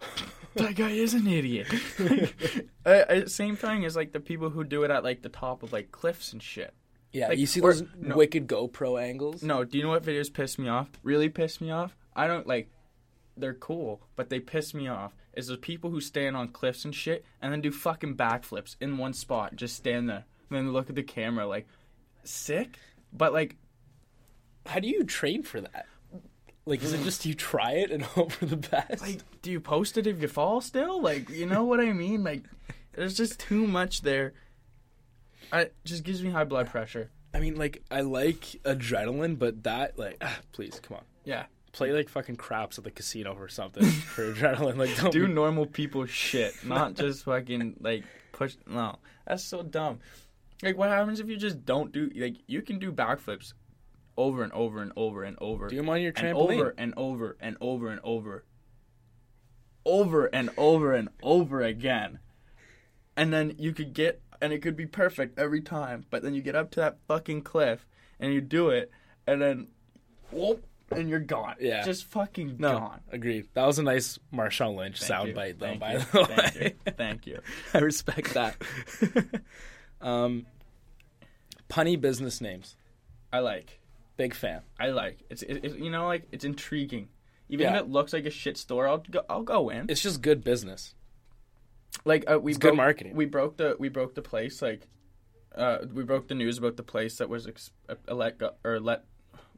[0.54, 1.66] that guy is an idiot.
[2.86, 5.72] uh, same thing as like the people who do it at like the top of
[5.72, 6.74] like cliffs and shit.
[7.12, 8.16] Yeah." Like, you see or- those no.
[8.16, 9.42] wicked GoPro angles?
[9.42, 10.88] No, do you know what videos piss me off?
[11.02, 11.96] Really piss me off?
[12.14, 12.70] I don't like.
[13.36, 15.14] They're cool, but they piss me off.
[15.34, 18.98] Is the people who stand on cliffs and shit and then do fucking backflips in
[18.98, 21.68] one spot, just stand there, and then look at the camera like,
[22.24, 22.78] sick.
[23.12, 23.56] But like,
[24.66, 25.86] How do you train for that?
[26.66, 27.04] Like, is it mm.
[27.04, 29.00] just you try it and hope for the best?
[29.00, 31.00] like, do you post it if you fall still?
[31.00, 32.22] Like, you know what I mean?
[32.22, 32.42] Like,
[32.92, 34.34] there's just too much there.
[35.52, 37.10] I it just gives me high blood pressure.
[37.34, 41.04] I mean, like, I like adrenaline, but that, like, ah, please, come on.
[41.24, 41.44] Yeah.
[41.72, 43.84] Play like fucking craps at the casino or something
[44.14, 44.76] for adrenaline.
[44.76, 48.56] Like, don't do be- normal people shit, not just fucking like push.
[48.66, 50.00] No, that's so dumb.
[50.62, 53.52] Like, what happens if you just don't do like you can do backflips
[54.16, 56.50] over and over and over and over do them on your trampoline.
[56.50, 58.44] and over and over and over and over,
[59.84, 62.18] over and over and over again,
[63.16, 66.04] and then you could get and it could be perfect every time.
[66.10, 67.86] But then you get up to that fucking cliff
[68.20, 68.90] and you do it,
[69.26, 69.68] and then
[70.30, 71.54] whoop, and you're gone.
[71.60, 71.84] Yeah.
[71.84, 73.00] just fucking No, gone.
[73.12, 73.48] agreed.
[73.54, 75.66] That was a nice Marshawn Lynch soundbite, though.
[75.66, 75.98] Thank by you.
[75.98, 76.72] the way, Thank you.
[76.96, 77.40] Thank you.
[77.74, 78.56] I respect that.
[80.00, 80.46] um,
[81.68, 82.76] punny business names.
[83.32, 83.78] I like.
[84.16, 84.62] Big fan.
[84.80, 85.18] I like.
[85.30, 87.08] It's it, it, you know like it's intriguing.
[87.48, 87.76] Even Yeah.
[87.76, 89.20] if it looks like a shit store, I'll go.
[89.28, 89.86] I'll go in.
[89.88, 90.94] It's just good business.
[92.04, 93.16] Like uh, we It's good broke, marketing.
[93.16, 94.62] We broke the we broke the place.
[94.62, 94.86] Like
[95.54, 98.78] uh, we broke the news about the place that was ex- uh, let go, or
[98.80, 99.04] let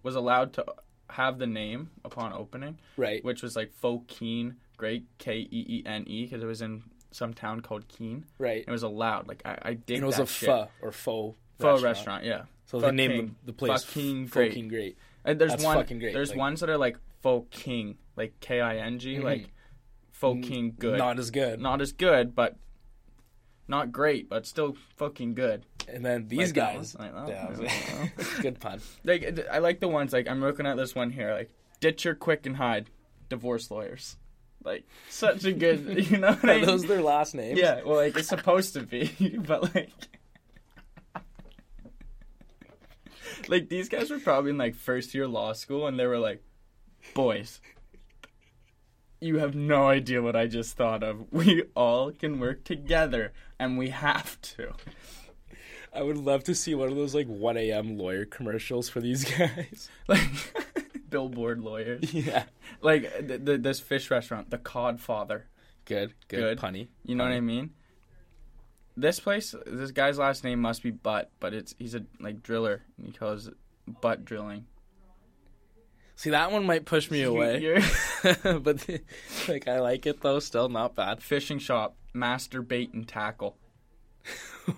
[0.03, 0.64] was allowed to
[1.11, 3.23] have the name upon opening, Right.
[3.25, 6.83] which was like Pho Keene, great K E E N E, because it was in
[7.11, 8.25] some town called Keene.
[8.38, 8.64] Right.
[8.66, 9.27] It was allowed.
[9.29, 10.49] Like I, I dig And it was that a shit.
[10.49, 12.25] pho or faux Faux restaurant.
[12.25, 12.45] Yeah.
[12.66, 14.69] So they named Fucking- the, the place fucking great.
[14.69, 14.99] great.
[15.25, 15.85] And there's That's one.
[15.85, 19.25] great, There's like- ones that are like faux king, like K I N G, Mhm.
[19.25, 19.51] like
[20.20, 20.98] faux king good.
[20.98, 21.61] Not as good.
[21.61, 22.56] Not as good, but
[23.66, 25.64] not great, but still fucking good.
[25.88, 26.94] And then these Like that guys.
[26.96, 27.12] one.
[27.14, 28.09] Like, oh, yeah, yeah.
[28.18, 28.80] Uh, good pun.
[29.04, 32.14] Like I like the ones like I'm looking at this one here, like ditch your
[32.14, 32.90] quick and hide,
[33.28, 34.16] divorce lawyers.
[34.62, 36.66] Like such a good, you know what I Are mean?
[36.66, 37.59] those their last names?
[37.59, 39.06] Yeah, well, like it's supposed to be,
[39.46, 39.90] but like,
[43.48, 46.42] like these guys were probably in like first year law school, and they were like,
[47.14, 47.61] Boys,
[49.20, 51.26] you have no idea what I just thought of.
[51.33, 54.72] We all can work together, and we have to.
[55.92, 57.98] I would love to see one of those like 1 a.m.
[57.98, 59.88] lawyer commercials for these guys.
[60.06, 60.22] Like,
[61.11, 62.12] billboard lawyers.
[62.14, 62.44] yeah.
[62.80, 65.42] Like, the, the, this fish restaurant, the Codfather.
[65.85, 66.59] Good, good, Good.
[66.59, 66.88] punny.
[67.04, 67.70] You know what I mean?
[68.96, 72.83] This place, this guy's last name must be Butt, but it's he's a like driller.
[72.98, 73.54] And he calls it
[74.00, 74.66] butt drilling.
[76.20, 77.83] See, that one might push me away,
[78.22, 79.00] but the-
[79.48, 80.38] like I like it though.
[80.38, 81.22] Still not bad.
[81.22, 83.56] Fishing shop, master bait and tackle.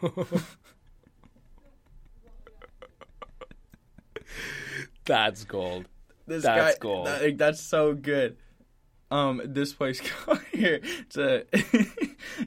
[5.05, 5.87] That's gold.
[6.27, 7.07] This That's guy, gold.
[7.07, 8.37] that- like, that's so good.
[9.11, 10.01] Um, this place
[10.53, 11.45] here, it's a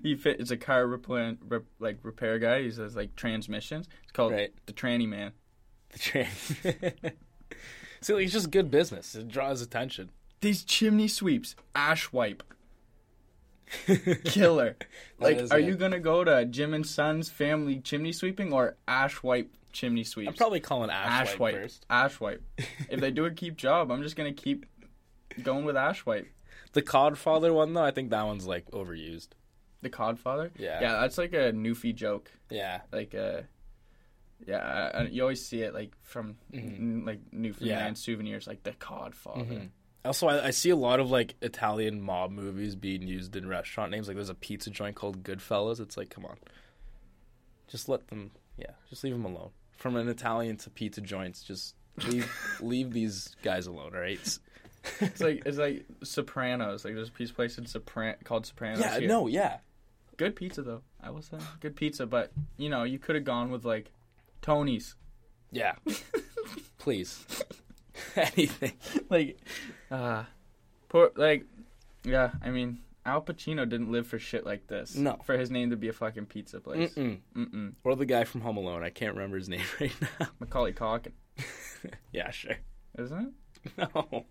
[0.01, 0.39] he fit.
[0.39, 2.63] It's a car repair, rep, like repair guy.
[2.63, 3.87] He says like transmissions.
[4.03, 4.51] It's called Right.
[4.65, 5.33] the tranny man.
[5.89, 6.27] The train.
[8.05, 9.15] See, it's just good business.
[9.15, 10.11] It draws attention.
[10.39, 12.43] These chimney sweeps, ash wipe,
[14.25, 14.77] killer.
[15.17, 15.65] like, is are it.
[15.65, 20.27] you gonna go to Jim and Son's family chimney sweeping or ash wipe chimney sweeps?
[20.29, 21.55] I'm probably calling Ash, ash White wipe.
[21.55, 21.85] first.
[21.89, 22.43] Ash wipe.
[22.91, 24.67] if they do a keep job, I'm just gonna keep
[25.41, 26.27] going with ash wipe.
[26.73, 29.29] The Codfather one though, I think that one's like overused.
[29.81, 30.51] The Codfather.
[30.59, 30.79] Yeah.
[30.79, 32.31] Yeah, that's like a Newfie joke.
[32.51, 32.81] Yeah.
[32.91, 33.41] Like uh
[34.47, 37.93] yeah, uh, you always see it like from n- like Newfoundland Yeah.
[37.93, 39.69] souvenirs, like the Codfather.
[40.03, 43.91] Also, I, I see a lot of like Italian mob movies being used in restaurant
[43.91, 44.07] names.
[44.07, 45.79] Like, there's a pizza joint called Goodfellas.
[45.79, 46.37] It's like, come on,
[47.67, 48.31] just let them.
[48.57, 49.49] Yeah, just leave them alone.
[49.77, 51.75] From an Italian to pizza joints, just
[52.07, 53.91] leave leave these guys alone.
[53.95, 54.19] All right.
[54.21, 54.39] S-
[55.01, 56.85] It's like it's like Sopranos.
[56.85, 58.79] Like there's a pizza place in Sopran- called Sopranos.
[58.81, 58.99] yeah.
[58.99, 59.07] here.
[59.07, 59.27] No.
[59.27, 59.57] Yeah.
[60.17, 60.81] good pizza though.
[61.01, 63.91] I will say good pizza, but you know you could have gone with like
[64.41, 64.95] Tony's.
[65.51, 65.73] Yeah.
[66.77, 67.25] Please.
[68.15, 68.73] Anything.
[69.09, 69.39] like,
[69.89, 70.23] uh,
[70.89, 71.45] poor like,
[72.03, 72.31] yeah.
[72.43, 74.95] I mean, Al Pacino didn't live for shit like this.
[74.95, 75.17] No.
[75.25, 76.93] for his name to be a fucking pizza place.
[76.93, 77.19] Mm-mm.
[77.35, 77.73] Mm-mm.
[77.83, 78.83] Or the guy from Home Alone.
[78.83, 80.27] I can't remember his name right now.
[80.39, 81.11] Macaulay Culkin,
[82.11, 82.57] yeah, sure.
[82.97, 83.33] isn't
[83.67, 83.77] it?
[83.77, 83.87] No.
[83.95, 84.25] Home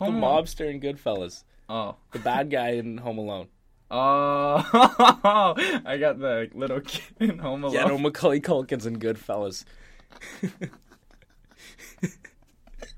[0.00, 0.20] the Alone.
[0.44, 1.44] mobster in Goodfellas.
[1.68, 1.96] Oh.
[2.12, 3.48] The bad guy in Home Alone.
[3.90, 4.62] Oh,
[5.84, 7.74] I got the little kid in Home Alone.
[7.74, 9.64] Yeah, no, Macaulay Culkin's in Goodfellas.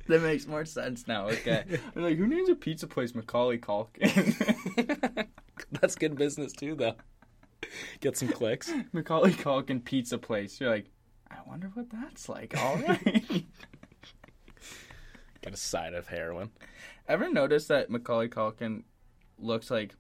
[0.09, 1.29] That makes more sense now.
[1.29, 5.29] Okay, I'm like, who names a pizza place Macaulay Culkin?
[5.81, 6.97] That's good business too, though.
[8.01, 8.71] Get some clicks.
[8.93, 10.61] Macaulay Culkin pizza place.
[10.61, 10.91] You're like,
[11.31, 12.55] I wonder what that's like.
[12.59, 13.45] All right.
[15.41, 16.51] Get a side of heroin.
[17.09, 18.83] Ever notice that Macaulay Culkin
[19.39, 19.95] looks like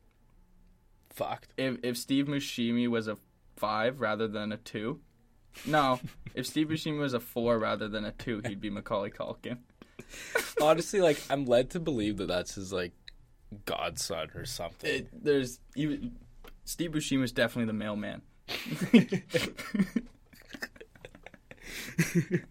[1.12, 1.52] Fucked.
[1.56, 3.16] if if Steve Buscemi was a
[3.56, 5.00] five rather than a two?
[5.66, 6.00] No,
[6.34, 9.58] if Steve Buscemi was a four rather than a two, he'd be Macaulay Culkin.
[10.60, 12.92] Honestly, like I'm led to believe that that's his like
[13.66, 14.90] godson or something.
[14.90, 16.16] It, there's even
[16.64, 18.22] Steve Buscemi was definitely the mailman.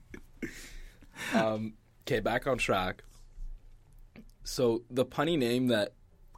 [1.34, 1.74] Um,
[2.06, 3.04] okay, back on track.
[4.43, 5.93] So the punny name that,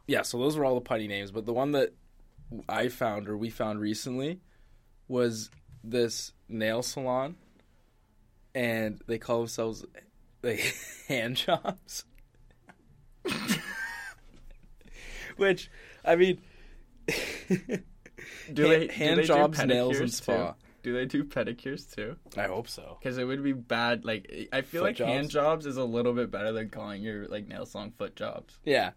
[0.06, 1.94] yeah, so those were all the punny names, but the one that
[2.68, 4.40] I found or we found recently
[5.08, 5.50] was
[5.82, 7.36] this nail salon,
[8.54, 9.84] and they call themselves
[10.42, 10.74] like
[11.08, 12.04] hand jobs.
[15.36, 15.70] Which,
[16.04, 16.38] I mean,
[17.08, 20.46] Do they hand do they jobs, nails, and pedicures, spa.
[20.52, 20.54] too?
[20.82, 22.16] Do they do pedicures too?
[22.36, 22.98] I hope so.
[23.00, 24.04] Because it would be bad.
[24.04, 25.64] Like I feel Foot like hand jobs?
[25.64, 28.58] jobs is a little bit better than calling your like nail salon foot jobs.
[28.64, 28.90] Yeah,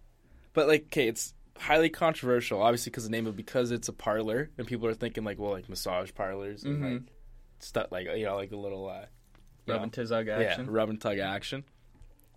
[0.53, 4.49] but like, okay, it's highly controversial, obviously, because the name of because it's a parlor,
[4.57, 6.93] and people are thinking like, well, like massage parlors and Mhm.
[6.93, 7.01] like
[7.59, 9.05] stuff, like you know, like a little, uh,
[9.67, 10.65] Rub know, and tizog action.
[10.65, 11.63] yeah, rub and tug action.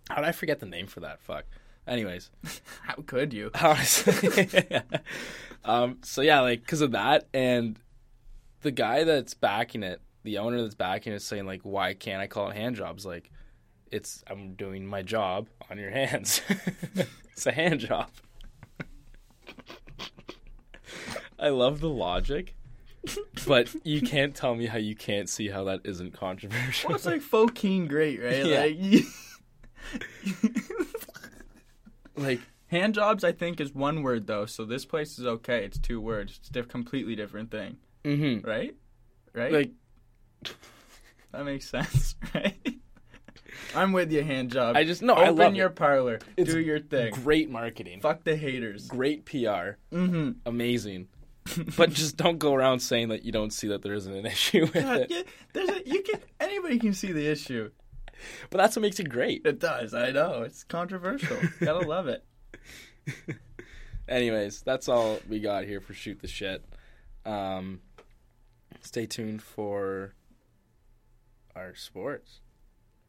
[0.09, 1.21] How did I forget the name for that?
[1.21, 1.45] Fuck.
[1.87, 2.29] Anyways,
[2.83, 3.51] How could you?
[3.61, 4.67] honestly,
[5.65, 7.79] um, so yeah, like because of that, and
[8.61, 12.21] the guy that's backing it, the owner that's backing it, is saying like, why can't
[12.21, 13.05] I call it hand jobs?
[13.05, 13.31] Like,
[13.91, 16.41] it's I'm doing my job on your hands.
[17.33, 18.09] it's a hand job.
[21.39, 22.55] I love the logic,
[23.47, 26.89] but you can't tell me how you can't see how that isn't controversial.
[26.89, 28.45] Well, it's like Pho Keene great, right?
[28.45, 28.61] Yeah.
[28.61, 29.05] Like
[32.15, 34.45] like, hand jobs, I think is one word though.
[34.45, 35.65] So this place is okay.
[35.65, 36.39] It's two words.
[36.39, 38.47] It's a completely different thing, mm-hmm.
[38.47, 38.75] right?
[39.33, 39.51] Right.
[39.51, 39.71] like
[41.31, 42.55] that makes sense, right?
[43.75, 44.75] I'm with you, hand job.
[44.75, 45.75] I just no, I Open love your it.
[45.75, 46.19] parlor.
[46.37, 47.13] It's do your thing.
[47.13, 48.87] Great marketing, Fuck the haters.
[48.87, 50.31] great PR, Mm-hmm.
[50.45, 51.07] amazing.
[51.77, 54.61] but just don't go around saying that you don't see that there isn't an issue
[54.61, 55.07] with God, it.
[55.11, 55.21] yeah,
[55.53, 57.71] there's a, you can anybody can see the issue.
[58.51, 59.41] but that's what makes it great.
[59.45, 59.93] It does.
[59.95, 60.43] I know.
[60.43, 61.37] It's controversial.
[61.59, 62.23] Gotta love it.
[64.07, 66.63] Anyways, that's all we got here for shoot the shit.
[67.25, 67.79] Um,
[68.81, 70.13] stay tuned for
[71.55, 72.40] our sports,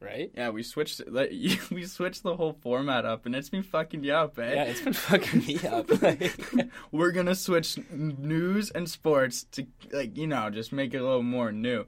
[0.02, 0.30] right?
[0.36, 1.02] Yeah, we switched.
[1.08, 1.30] Like,
[1.70, 4.54] we switched the whole format up, and it's been fucking you up, eh?
[4.54, 6.02] Yeah, it's been fucking me up.
[6.02, 6.32] Like,
[6.92, 11.22] We're gonna switch news and sports to like you know just make it a little
[11.22, 11.84] more new.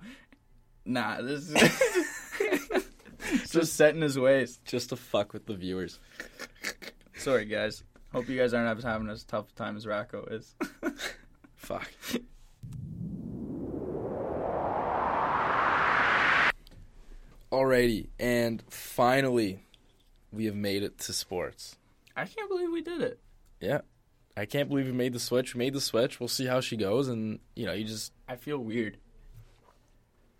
[0.85, 4.61] Nah, this is just set in his ways.
[4.65, 5.99] just to fuck with the viewers.
[7.17, 7.83] Sorry, guys.
[8.13, 10.55] Hope you guys aren't having as tough a time as Racco is.
[11.57, 11.91] Fuck.
[17.55, 19.61] Alrighty, and finally,
[20.33, 21.77] we have made it to sports.
[22.17, 23.21] I can't believe we did it.
[23.61, 23.83] Yeah.
[24.37, 25.55] I can't believe we made the switch.
[25.55, 26.19] We made the switch.
[26.19, 27.07] We'll see how she goes.
[27.07, 28.99] And, you know, you just, I feel weird.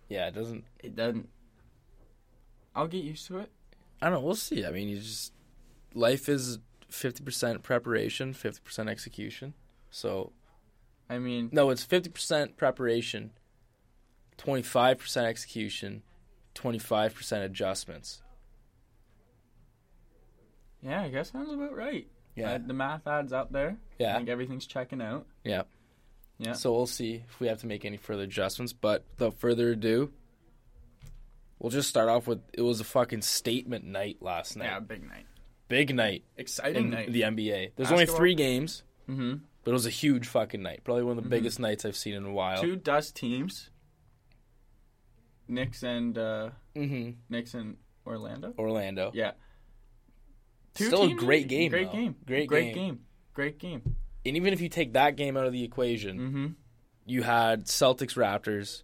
[0.09, 1.29] yeah, it doesn't, It doesn't.
[2.75, 3.49] I'll get used to it.
[4.01, 4.19] I don't know.
[4.19, 4.65] We'll see.
[4.65, 5.31] I mean, you just,
[5.93, 6.59] life is
[6.91, 9.53] 50% preparation, 50% execution.
[9.89, 10.33] So,
[11.09, 13.31] I mean, no, it's 50% preparation,
[14.37, 16.03] 25% execution,
[16.55, 18.21] 25% adjustments.
[20.81, 22.07] yeah, I guess sounds about right.
[22.35, 22.53] Yeah.
[22.53, 23.77] Uh, the math adds up there.
[23.97, 24.13] Yeah.
[24.13, 25.25] I think everything's checking out.
[25.43, 25.63] Yeah.
[26.37, 26.53] Yeah.
[26.53, 28.73] So we'll see if we have to make any further adjustments.
[28.73, 30.11] But without further ado,
[31.59, 34.65] we'll just start off with it was a fucking statement night last night.
[34.65, 35.25] Yeah, big night.
[35.69, 37.11] Big night Exciting in night.
[37.11, 37.71] the NBA.
[37.75, 39.35] There's only three games, mm-hmm.
[39.63, 40.81] but it was a huge fucking night.
[40.83, 41.31] Probably one of the Mhm.
[41.31, 42.61] biggest nights I've seen in a while.
[42.61, 43.69] Two dust teams.
[45.47, 48.53] Knicks and uh, hmm Knicks and Orlando.
[48.57, 49.11] Orlando.
[49.13, 49.31] Yeah.
[50.75, 51.97] Still a great game, Great though.
[51.97, 52.15] game.
[52.25, 52.85] Great great game.
[52.85, 52.99] game.
[53.33, 53.95] Great game.
[54.25, 56.45] And even if you take that game out of the equation, Mm-hmm.
[57.05, 58.83] you had Celtics Raptors,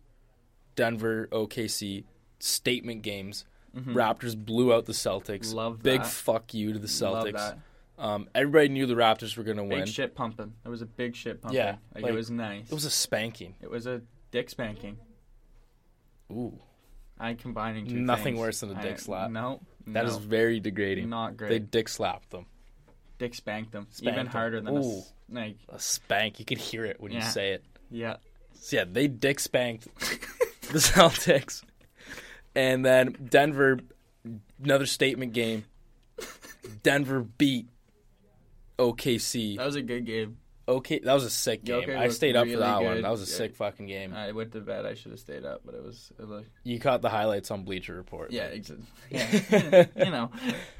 [0.75, 2.05] Denver OKC
[2.39, 3.45] statement games.
[3.75, 3.93] Mhm.
[3.93, 5.53] Raptors blew out the Celtics.
[5.53, 7.33] Love Big fuck you to the Celtics.
[7.33, 7.57] that.
[7.97, 9.79] Um, everybody knew the Raptors were going to win.
[9.85, 10.53] Big shit pumping.
[10.65, 11.57] It was a big shit pumping.
[11.57, 12.65] Yeah, Like, like, it was nice.
[12.71, 13.55] It was a spanking.
[13.61, 14.97] It was a dick spanking.
[16.31, 16.59] Ooh,
[17.19, 18.39] I combining two Nothing things.
[18.39, 19.31] worse than a dick I- slap.
[19.31, 21.09] No, that is no, very degrading.
[21.09, 21.49] not great.
[21.49, 22.45] They dick slapped them.
[23.19, 24.31] dick spanked them Spanked even them.
[24.31, 24.97] harder than a Ooh.
[24.99, 26.39] s- like A spank.
[26.39, 27.63] You could hear it when you say it.
[27.89, 28.17] yeah.
[28.53, 29.87] So yeah, they dick spanked
[30.71, 31.63] the Celtics,
[32.55, 33.79] and then Denver.
[34.63, 35.65] Another statement game.
[36.83, 37.67] Denver beat
[38.77, 39.57] OKC.
[39.57, 40.37] That was a good game.
[40.77, 41.89] Okay, that was a sick game.
[41.89, 43.01] I stayed up for really that one.
[43.01, 44.13] That was a sick fucking game.
[44.13, 44.85] I went to bed.
[44.85, 47.63] I should have stayed up, but it was it looked, You caught the highlights on
[47.63, 48.31] Bleacher Report.
[48.31, 49.85] yeah, exa- yeah.
[50.05, 50.31] you know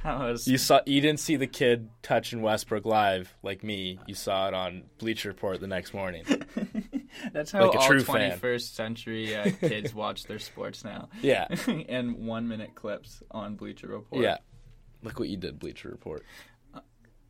[0.04, 0.48] how it was.
[0.48, 4.00] You saw you didn't see the kid touching Westbrook live like me.
[4.08, 6.24] You saw it on Bleacher Report the next morning.
[7.34, 8.40] That's how like a all true fan.
[8.40, 11.10] 21st century uh, kids watch their sports now.
[11.22, 11.48] Yeah.
[11.90, 14.24] and one minute clips on Bleacher Report.
[14.24, 14.38] Yeah.
[15.04, 16.24] Look what you did, Bleacher Report.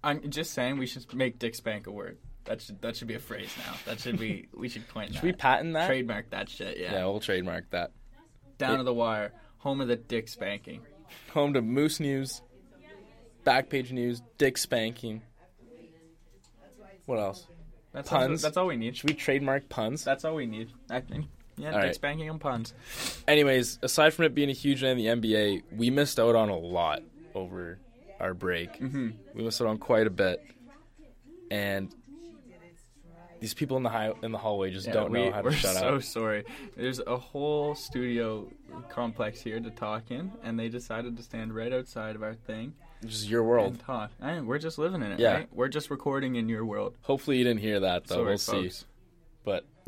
[0.03, 2.17] I'm just saying we should make Dick Spank a word.
[2.45, 3.73] That should that should be a phrase now.
[3.85, 5.23] That should be we should coin Should that.
[5.23, 5.87] we patent that?
[5.87, 6.77] trademark that shit?
[6.77, 6.93] Yeah.
[6.93, 7.91] Yeah, we'll trademark that.
[8.57, 9.31] Down to the wire.
[9.59, 10.81] Home of the Dick Spanking.
[11.33, 12.41] Home to Moose News,
[13.45, 15.21] Backpage News, Dick Spanking.
[17.05, 17.47] What else?
[17.93, 18.43] That's Puns?
[18.43, 18.95] All, that's all we need.
[18.95, 20.03] Should we trademark puns?
[20.03, 20.71] That's all we need.
[20.89, 21.25] I think.
[21.57, 21.95] Yeah, All Dick right.
[21.95, 22.73] Spanking and puns.
[23.27, 26.49] Anyways, aside from it being a huge night in the NBA, we missed out on
[26.49, 27.01] a lot
[27.35, 27.79] over
[28.19, 28.79] our break.
[28.79, 29.09] Mm-hmm.
[29.35, 30.41] We missed out on quite a bit,
[31.49, 31.93] and
[33.41, 35.75] these people in the high, in the hallway just Yeah, don't know how to shut
[35.75, 35.83] up.
[35.83, 36.45] we're so sorry.
[36.77, 38.47] There's a whole studio
[38.87, 42.73] complex here to talk in, and they decided to stand right outside of our thing
[43.01, 43.71] This is your world.
[43.73, 44.11] and talk.
[44.21, 45.33] And we're just living in it, Yeah.
[45.33, 45.49] right?
[45.51, 46.95] We're just recording in your world.
[47.01, 48.15] Hopefully, you didn't hear that though.
[48.15, 48.25] sorry,
[48.61, 48.85] we'll see.
[49.43, 49.65] But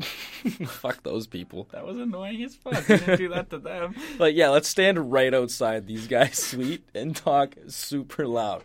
[0.66, 1.68] fuck those people.
[1.70, 2.88] That was annoying as fuck.
[2.88, 3.94] We didn't do that to them.
[4.18, 8.64] Like, yeah, let's stand right outside these guys' suite and talk super loud.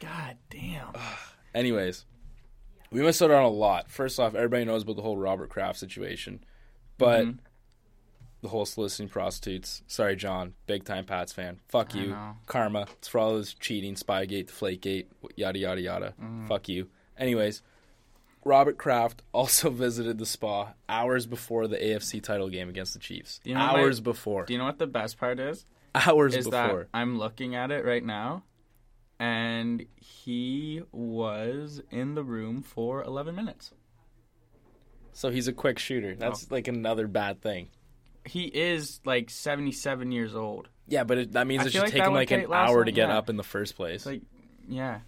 [0.00, 0.88] God damn.
[1.54, 2.04] Anyways,
[2.90, 3.90] we missed out on a lot.
[3.90, 6.44] First off, everybody knows about the whole Robert Kraft situation,
[6.98, 7.38] but Mhm.
[8.42, 9.82] the whole soliciting prostitutes.
[9.86, 11.60] Sorry, John, big time Pats fan.
[11.68, 12.36] Fuck I you, know.
[12.46, 12.86] karma.
[12.98, 15.06] It's for all this cheating, Spygate, Deflategate,
[15.36, 16.14] yada yada yada.
[16.20, 16.46] Mm-hmm.
[16.46, 16.88] Fuck you.
[17.18, 17.62] Anyways,
[18.44, 23.40] Robert Kraft also visited the spa hours before the AFC title game against the Chiefs.
[23.44, 24.44] You know what- hours before.
[24.44, 25.64] Do you know what the best part is?
[25.94, 26.88] hours Is before.
[26.92, 28.44] I'm looking at it right now,
[29.18, 33.72] and he was in the room for 11 minutes.
[35.12, 36.14] So he's a quick shooter.
[36.14, 36.54] That's oh.
[36.54, 37.68] like another bad thing.
[38.24, 40.68] He is like 77 years old.
[40.88, 42.92] Yeah, but it, that means I it should like take him like an hour to
[42.92, 43.16] get yeah.
[43.16, 43.96] up in the first place.
[43.96, 44.22] It's like,
[44.68, 45.00] yeah.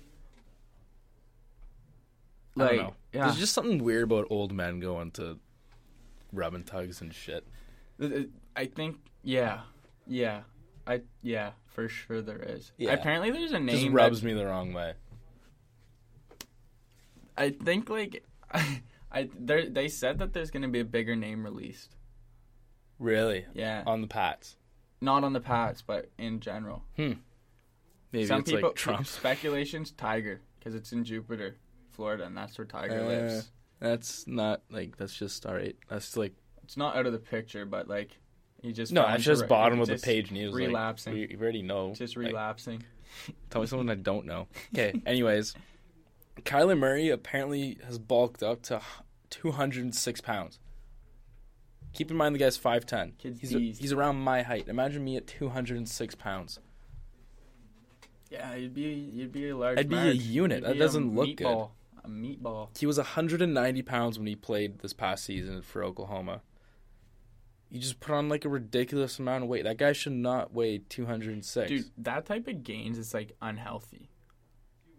[2.57, 2.95] I don't Like, know.
[3.13, 3.25] yeah.
[3.27, 5.39] There's just something weird about old men going to
[6.33, 7.47] rubbing tugs and shit.
[8.57, 9.61] I think, yeah,
[10.07, 10.43] yeah.
[10.89, 12.73] I yeah, for sure there is.
[12.79, 12.93] Yeah.
[12.95, 13.69] Apparently, there's a name.
[13.77, 14.95] Just that- rubs me the wrong way.
[17.37, 18.25] I think like
[19.13, 21.95] I there they said that there's gonna be a bigger name released.
[22.99, 23.45] Really?
[23.55, 24.57] Yeah, On the Pats.
[25.01, 26.83] not on the Pats, but in general.
[26.97, 29.07] Maybe Some it's people like Trump.
[29.07, 31.57] speculations Tiger because it's in Jupiter,
[31.93, 33.53] Florida, and that's where Tiger Uh, lives.
[33.79, 35.77] That's not like that's just all right.
[35.89, 36.35] That's like
[36.65, 38.19] It's not out of the picture, but like
[38.63, 40.53] he just no, it's just bottom of the page news.
[40.53, 41.15] like, relapsing.
[41.15, 41.93] we we already know.
[41.95, 42.83] Just Like, relapsing.
[43.51, 44.49] tell me something I don't know.
[44.75, 45.01] Okay.
[45.07, 45.55] anyways,
[46.43, 48.81] Kyler Murray apparently has bulked up to
[49.31, 50.59] 206 pounds.
[51.93, 53.17] Keep in mind the guy's 5'10.
[53.19, 53.81] Kid's He's, beast.
[53.81, 54.69] he's around my height.
[54.69, 56.61] Imagine me at 206 pounds.
[58.31, 59.79] Yeah, you'd be you'd be a large.
[59.79, 60.61] I'd be a unit.
[60.63, 61.47] You'd That doesn't a look good.
[62.05, 62.77] A meatball.
[62.79, 66.43] He was 190 pounds when he played this past season for Oklahoma.
[67.71, 69.65] You just put on like a ridiculous amount of weight.
[69.65, 71.69] That guy should not weigh 206.
[71.69, 74.09] Dude, that type of gains is like unhealthy.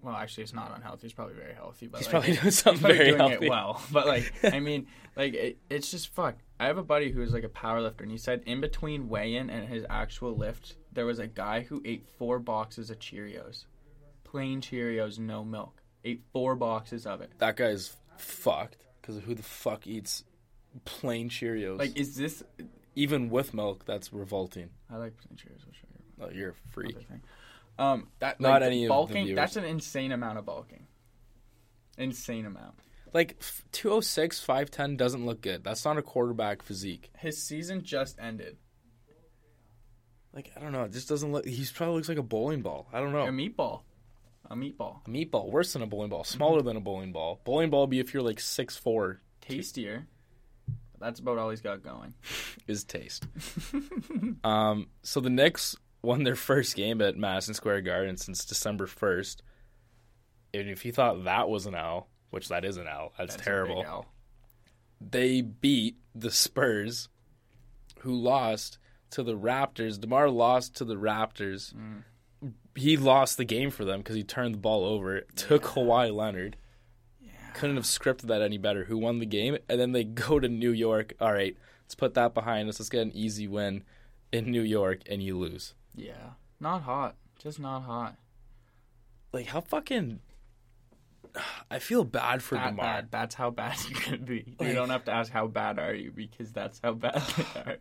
[0.02, 1.08] Well, actually, it's not unhealthy.
[1.08, 1.88] It's probably very healthy.
[1.88, 3.46] But he's like, probably doing he's something probably very doing healthy.
[3.48, 3.82] it well.
[3.92, 6.36] But like, I mean, like it, it's just fuck.
[6.60, 9.10] I have a buddy who is like a power lifter, and he said in between
[9.10, 13.66] weigh-in and his actual lift, there was a guy who ate four boxes of Cheerios,
[14.24, 15.82] plain Cheerios, no milk.
[16.06, 17.32] Ate four boxes of it.
[17.40, 20.24] That guy's fucked because who the fuck eats
[20.86, 21.78] plain Cheerios?
[21.78, 22.42] Like, is this?
[23.00, 24.70] Even with milk, that's revolting.
[24.92, 25.94] I like plain Cheerios with sugar.
[26.22, 26.98] Oh, you're a freak.
[27.78, 29.36] Um, that Not like, any of the bulking.
[29.36, 30.86] that's an insane amount of bulking.
[31.98, 32.76] Insane amount.
[33.14, 35.64] Like f- 206, 5'10 doesn't look good.
[35.64, 37.10] That's not a quarterback physique.
[37.18, 38.58] His season just ended.
[40.34, 41.46] Like I don't know, it just doesn't look.
[41.46, 42.88] He probably looks like a bowling ball.
[42.94, 43.26] I don't know.
[43.26, 43.82] A meatball.
[44.50, 44.98] A meatball.
[45.08, 47.40] A meatball, worse than a bowling ball, smaller than a bowling ball.
[47.46, 49.22] Bowling ball would be if you're like six four.
[49.42, 50.08] Tastier.
[51.00, 52.14] That's about all he's got going.
[52.68, 53.26] Is taste.
[54.44, 54.88] um.
[55.04, 59.44] So the Knicks won their first game at Madison Square Garden since December first.
[60.54, 63.46] And if you thought that was an L, which that is an L, that's, That's
[63.46, 63.84] terrible.
[63.86, 64.06] L.
[65.02, 67.10] They beat the Spurs,
[68.00, 68.78] who lost
[69.12, 70.00] to the Raptors.
[70.00, 71.74] Demar lost to the Raptors.
[71.74, 72.04] Mm.
[72.76, 75.22] He lost the game for them because he turned the ball over.
[75.36, 76.58] Took Kawhi Leonard.
[77.60, 78.86] Couldn't have scripted that any better.
[78.86, 79.58] Who won the game?
[79.68, 81.14] And then they go to New York.
[81.20, 82.80] All right, let's put that behind us.
[82.80, 83.84] Let's get an easy win
[84.32, 85.74] in New York, and you lose.
[85.94, 86.32] Yeah.
[86.62, 87.16] Not hot.
[87.38, 88.16] Just not hot.
[89.34, 90.22] Like how fucking.
[91.72, 92.86] I feel bad for That Demar.
[92.86, 93.08] bad.
[93.12, 94.56] That's how bad you can be.
[94.60, 97.60] Like- you don't have to ask how bad are you because that's how bad they
[97.60, 97.78] are.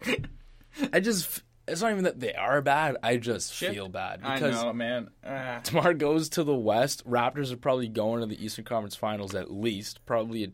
[0.93, 1.43] I just.
[1.69, 2.97] It's not even that they are bad.
[3.03, 3.73] I just Shit.
[3.75, 5.11] feel bad I because know, man.
[5.25, 5.61] Ah.
[5.63, 7.09] Demar goes to the West.
[7.09, 10.05] Raptors are probably going to the Eastern Conference Finals at least.
[10.07, 10.49] Probably a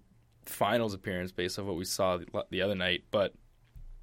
[0.47, 3.33] finals appearance based on what we saw the- the other night, but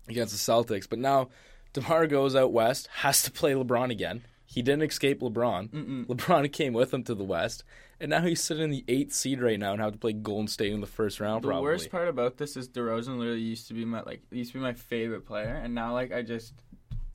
[0.08, 0.88] against the Celtics.
[0.90, 1.30] But now
[1.74, 4.24] Demar goes out west, has to play LeBron again.
[4.46, 5.70] He didn't escape LeBron.
[5.70, 6.06] Mm-mm.
[6.08, 7.64] LeBron came with him to the West,
[8.02, 10.48] and now he's sitting in the eighth seed right now and have to play Golden
[10.50, 11.44] State in the first round.
[11.44, 11.64] The probably.
[11.70, 14.62] worst part about this is DeRozan literally used to be my like used to be
[14.62, 16.54] my favorite player, and now like I just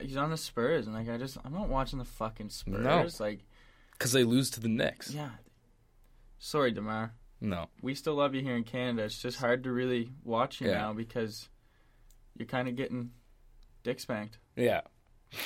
[0.00, 2.84] he's on the Spurs, and like I just I'm not watching the fucking Spurs.
[2.84, 3.06] No.
[3.24, 3.40] Like
[3.92, 5.10] because they lose to the Knicks.
[5.10, 5.30] yeah,
[6.38, 9.04] sorry Demar, No, we still love you here in Canada.
[9.04, 10.78] It's just hard to really watch you Yeah.
[10.78, 11.48] now because
[12.36, 13.10] you're kind of getting
[13.82, 14.38] dick spanked.
[14.56, 14.82] yeah.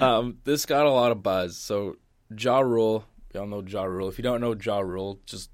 [0.00, 1.56] um, this got a lot of buzz.
[1.56, 1.96] So,
[2.36, 4.08] Ja Rule, y'all know Ja Rule.
[4.08, 5.50] If you don't know Ja Rule, just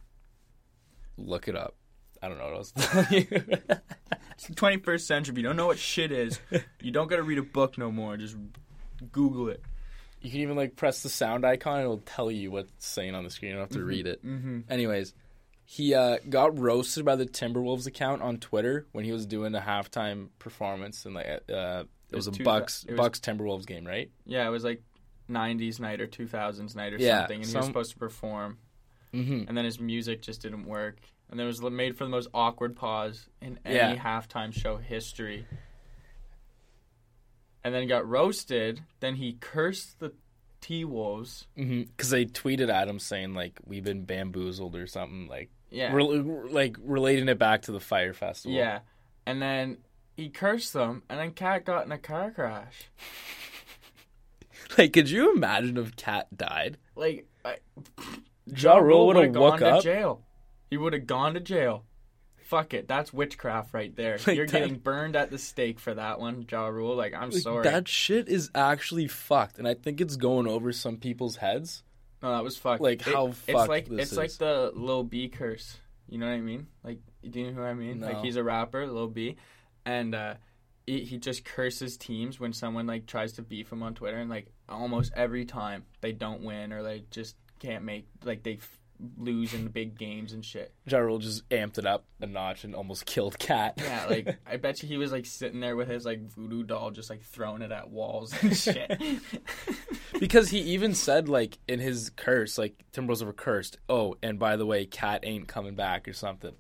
[1.16, 1.74] look it up.
[2.22, 3.26] I don't know what else to tell you.
[4.32, 5.32] It's the 21st century.
[5.32, 6.38] If you don't know what shit is,
[6.80, 8.16] you don't got to read a book no more.
[8.16, 8.36] Just
[9.10, 9.60] Google it.
[10.20, 13.24] you can even like press the sound icon; and it'll tell you what's saying on
[13.24, 13.50] the screen.
[13.50, 14.24] You don't have to read it.
[14.24, 14.60] Mm-hmm.
[14.70, 15.12] Anyways,
[15.64, 19.60] he uh, got roasted by the Timberwolves account on Twitter when he was doing a
[19.60, 24.08] halftime performance, and like uh, it was, was a Bucks was- Bucks Timberwolves game, right?
[24.24, 24.82] Yeah, it was like
[25.28, 28.58] 90s night or 2000s night or Yeah, something, and he was supposed to perform.
[29.12, 29.48] Mm-hmm.
[29.48, 30.98] and then his music just didn't work.
[31.31, 33.97] And then it was made for the most awkward pause in any Yeah.
[33.97, 35.47] halftime show history.
[37.64, 38.83] And then got roasted.
[39.01, 40.12] Then he cursed the
[40.61, 41.47] T Wolves.
[41.55, 42.11] Because Mm-hmm.
[42.11, 45.93] they tweeted at him saying like we've been bamboozled or something like Yeah.
[45.93, 48.57] rel- like relating it back to the Fyre Festival.
[48.57, 48.81] Yeah.
[49.26, 49.79] And then
[50.16, 52.85] he cursed them, and then KAT got in a car crash.
[54.76, 56.79] Like, could you imagine if KAT died?
[56.95, 57.57] Like, I,
[58.47, 59.83] Ja Rule would have gone woke to up.
[59.83, 60.22] jail.
[60.70, 61.84] He would have gone to jail.
[62.38, 64.18] Fuck it, that's witchcraft right there.
[64.26, 66.96] Like You're that- getting burned at the stake for that one, Ja Rule.
[66.96, 67.64] Like, I'm Like, sorry.
[67.64, 71.82] That shit is actually fucked, and I think it's going over some people's heads.
[72.22, 72.80] No, that was fucked.
[72.82, 74.38] Like, It- how it's fucked like this it's like is.
[74.38, 75.76] the Lil B curse.
[76.08, 76.66] You know what I mean?
[76.82, 78.00] Like, do you know who I mean?
[78.00, 78.06] No.
[78.06, 79.36] Like he's a rapper, Lil B,
[79.84, 80.34] and uh,
[80.86, 84.30] he, he just curses teams when someone like tries to beef him on Twitter, and
[84.30, 88.78] like almost every time they don't win or they just can't make like they f-
[89.16, 90.72] lose in the big games and shit.
[90.86, 93.74] Ja Rule just amped it up a notch and almost killed KAT.
[93.78, 96.90] Yeah, like I bet you he was like sitting there with his like voodoo doll,
[96.90, 99.01] just like throwing it at walls and shit.
[100.18, 103.78] because he even said like in his curse, like Timberwolves were cursed.
[103.88, 106.55] Oh, and by the way, KAT ain't coming back or something.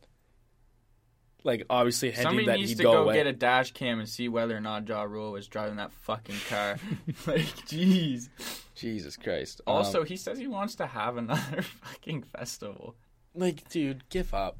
[1.48, 3.14] Like obviously hinting Somebody that needs he'd to go, go away.
[3.14, 6.36] get a dash cam and see whether or not Ja Rule was driving that fucking
[6.48, 6.76] car.
[7.26, 8.28] like, jeez.
[8.74, 9.60] Jesus Christ.
[9.66, 12.94] Um, Also, he says he wants to have another fucking festival.
[13.34, 14.58] like, dude, give up.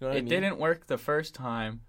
[0.00, 0.28] You know what I It mean?
[0.30, 1.80] didn't work the first time,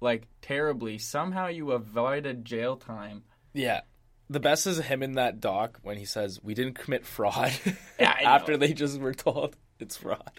[0.00, 0.96] like terribly.
[0.98, 3.22] Somehow you avoided jail time.
[3.52, 3.82] Yeah.
[4.30, 7.52] The best is him in that doc when he says we didn't commit fraud
[8.00, 10.32] Yeah, after they just were told it's fraud.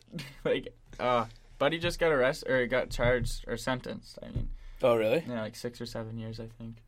[0.44, 1.26] like, uh,
[1.64, 4.20] Buddy just got arrested or got charged or sentenced.
[4.22, 4.50] I mean,
[4.82, 5.24] Oh really?
[5.26, 6.84] yeah, like six or seven years, I think.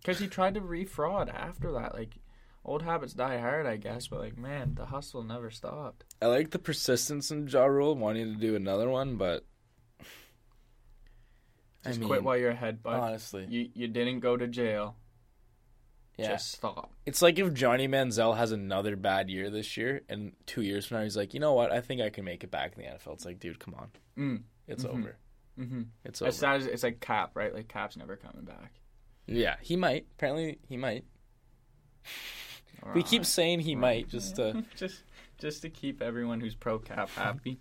[0.00, 1.94] Because he tried to refraud after that.
[1.94, 2.16] Like,
[2.64, 4.08] old habits die hard, I guess.
[4.08, 6.02] But like, man, the hustle never stopped.
[6.20, 9.44] I like the persistence in Ja Rule wanting to do another one, but
[11.84, 12.98] I Just mean, quit while you're ahead, bud.
[12.98, 14.96] honestly, you you didn't go to jail.
[16.20, 16.28] Yeah.
[16.32, 16.92] Just stop.
[17.06, 20.98] It's like if Johnny Manziel has another bad year this year, and two years from
[20.98, 21.72] now he's like, you know what?
[21.72, 23.14] I think I can make it back in the NFL.
[23.14, 24.42] It's like, dude, come on, Mm.
[24.68, 24.90] it's Mhm.
[24.90, 25.16] over.
[25.58, 25.82] Mm-hmm.
[26.04, 26.28] It's over.
[26.28, 27.52] As sad as it's like Cap, right?
[27.54, 28.72] Like Cap's never coming back.
[29.26, 30.06] yeah, he might.
[30.16, 31.04] Apparently, he might.
[32.94, 34.64] We keep saying he might just to.
[34.76, 35.02] just
[35.38, 37.60] just to keep everyone who's pro Cap happy.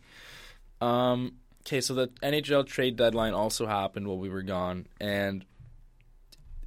[0.80, 1.34] Um.
[1.68, 5.44] Okay, so the NHL trade deadline also happened while we were gone, and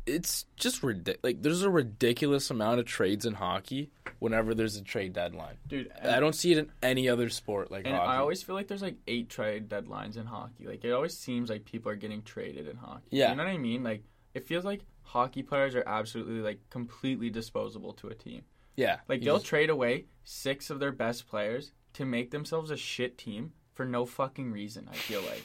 [0.06, 1.20] it's just ridiculous.
[1.22, 5.54] Like, there's a ridiculous amount of trades in hockey whenever there's a trade deadline.
[5.66, 8.08] Dude, I don't see it in any other sport like And hockey.
[8.08, 10.66] I always feel like there's like eight trade deadlines in hockey.
[10.66, 13.02] Like it always seems like people are getting traded in hockey.
[13.10, 13.30] Yeah.
[13.30, 13.82] You know what I mean?
[13.82, 14.02] Like
[14.34, 18.42] it feels like hockey players are absolutely like completely disposable to a team.
[18.76, 22.76] yeah, Like they'll just- trade away six of their best players to make themselves a
[22.76, 25.44] shit team for no fucking reason, I feel like.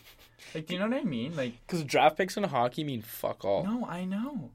[0.54, 1.36] Like do you know what I mean?
[1.36, 3.64] Like Because draft picks in hockey mean fuck all.
[3.64, 4.52] no, I know.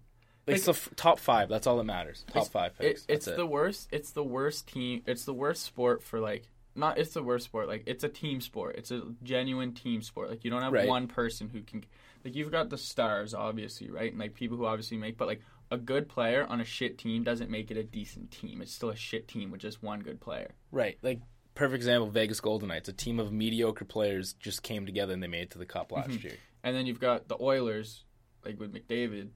[0.47, 1.49] it's the f- top five.
[1.49, 2.25] That's all that matters.
[2.33, 3.05] Top five It, picks.
[3.09, 3.89] it's That's the worst.
[3.93, 5.03] It's the worst team.
[5.07, 6.49] It's the worst sport for like.
[6.75, 6.97] Not.
[6.99, 7.69] It's the worst sport.
[7.69, 8.77] Like it's a team sport.
[8.79, 10.31] It's a genuine team sport.
[10.31, 10.89] Like you don't have Right.
[10.89, 11.85] one person who can.
[12.25, 14.11] Like you've got the stars, obviously, right?
[14.11, 15.19] And like people who obviously make.
[15.19, 18.63] But like a good player on a shit team doesn't make it a decent team.
[18.63, 20.53] It's still a shit team with just one good player.
[20.71, 20.97] right.
[21.03, 21.21] Like
[21.55, 22.09] perfect example.
[22.11, 22.89] Vegas Golden Knights.
[22.89, 25.93] A team of mediocre players just came together and they made it to the cup
[25.93, 26.23] last Mhm.
[26.25, 26.37] year.
[26.63, 28.05] And then you've got the Oilers,
[28.45, 29.31] like with McDavid,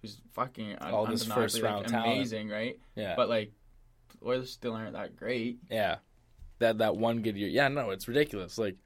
[0.00, 2.78] who's fucking un- All this first round like, amazing, right?
[2.94, 3.14] Yeah.
[3.16, 3.52] But like,
[4.20, 5.58] the Oilers still aren't that great.
[5.70, 5.98] Yeah.
[6.60, 7.48] That that one good year.
[7.48, 8.58] Yeah, no, it's ridiculous.
[8.58, 8.76] Like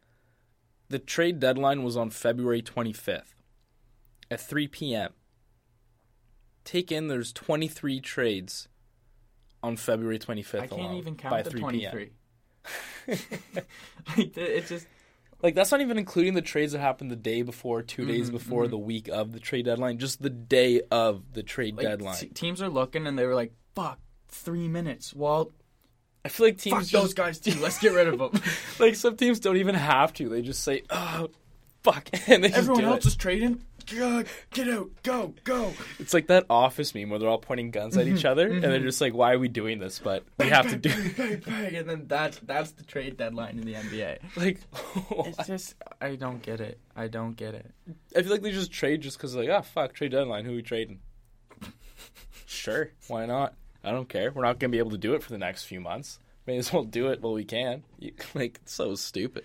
[0.89, 3.35] the trade deadline was on February 25th
[4.31, 5.13] at 3 p.m.
[6.65, 8.69] Take in there's 23 trades
[9.63, 12.11] on February 25th I can't alone even by count the 3 twenty-three.
[14.17, 14.87] like it's just
[15.43, 18.33] like that's not even including the trades that happened the day before, 2 days Mhm,
[18.33, 18.71] before, mhm.
[18.71, 22.17] the week of the trade deadline, just the day of the trade like, deadline.
[22.17, 23.99] te- teams are looking and they were like, "Fuck,
[24.29, 25.53] three minutes." Well,
[26.25, 27.59] I feel like fuck teams those guys too.
[27.61, 28.41] Let's get rid of them.
[28.79, 30.29] like some teams don't even have to.
[30.31, 31.29] They just say, "Oh,
[31.83, 33.09] fuck," and they just Everyone else it.
[33.09, 33.63] is trading.
[33.87, 35.73] God, get out, go, go.
[35.99, 38.79] It's like that office meme where they're all pointing guns at each other, and they're
[38.79, 38.85] mhm.
[38.85, 40.91] just like, "Why are we doing this?" But we have to do.
[40.91, 44.19] bang, bang, bang, and then that's that's the trade deadline in the NBA.
[44.37, 44.61] Like,
[45.27, 46.79] It's just I don't get it.
[46.97, 47.71] I don't get it.
[48.17, 50.45] I feel like they just trade just because, like, ah, fuck, trade deadline.
[50.45, 51.01] Who we trading?
[52.47, 53.55] sure, why not?
[53.83, 54.33] I don't care.
[54.33, 56.19] We're not gonna be able to do it for the next few months.
[56.47, 57.85] May as well do it while we can.
[57.99, 59.45] You, like, so stupid.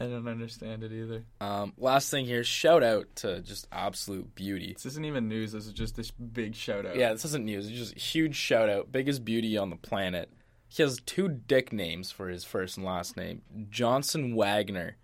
[0.00, 1.24] I don't understand it either.
[1.40, 4.74] Um, last thing here, shout out to just absolute beauty.
[4.74, 5.52] This isn't even news.
[5.52, 6.96] This is just this big shout out.
[6.96, 7.68] Yeah, this isn't news.
[7.68, 8.92] It's just a huge shout out.
[8.92, 10.32] Biggest beauty on the planet.
[10.68, 13.42] He has two dick names for his first and last name.
[13.70, 14.98] Johnson Wagner,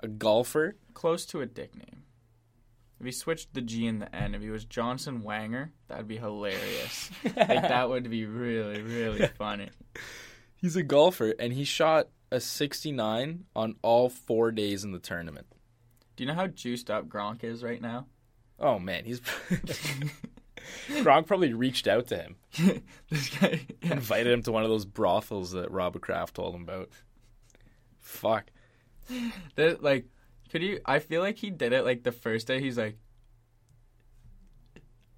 [0.00, 0.76] a golfer.
[0.94, 2.04] close to a dick name.
[3.00, 6.16] If he switched the G and the N, if he was Johnson Wanger, that'd be
[6.16, 7.10] hilarious.
[7.24, 9.68] like that would be really, really funny.
[10.56, 15.46] He's a golfer, and he shot a 69 on all four days in the tournament.
[16.16, 18.06] Do you know how juiced up Gronk is right now?
[18.58, 19.20] Oh man, he's
[20.88, 22.36] Gronk probably reached out to him,
[23.10, 23.92] this guy, yeah.
[23.92, 26.90] invited him to one of those brothels that Robert Kraft told him about.
[28.00, 28.50] Fuck.
[29.56, 30.06] Like,
[30.50, 30.80] could you?
[30.84, 32.60] I feel like he did it like the first day.
[32.60, 32.98] He's like,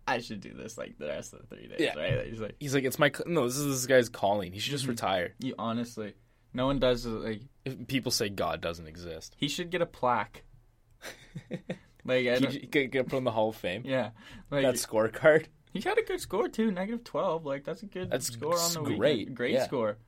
[0.07, 1.95] I should do this like the rest of the three days, Yeah.
[1.99, 2.27] right?
[2.27, 3.47] He's like, He's like, it's my no.
[3.47, 4.53] This is this guy's calling.
[4.53, 4.91] He should just Mhm.
[4.91, 5.35] retire.
[5.39, 6.15] you honestly,
[6.55, 9.35] no one does like If people say God doesn't exist.
[9.39, 10.45] he should get a plaque.
[12.05, 13.83] Like, I He, could get put in the Hall of Fame.
[13.85, 14.11] yeah,
[14.51, 15.47] like that scorecard.
[15.73, 17.45] he had a good score too, negative twelve.
[17.45, 19.37] Like that's a good That's score on the great, weekend.
[19.37, 19.65] Great yeah.
[19.67, 19.99] score.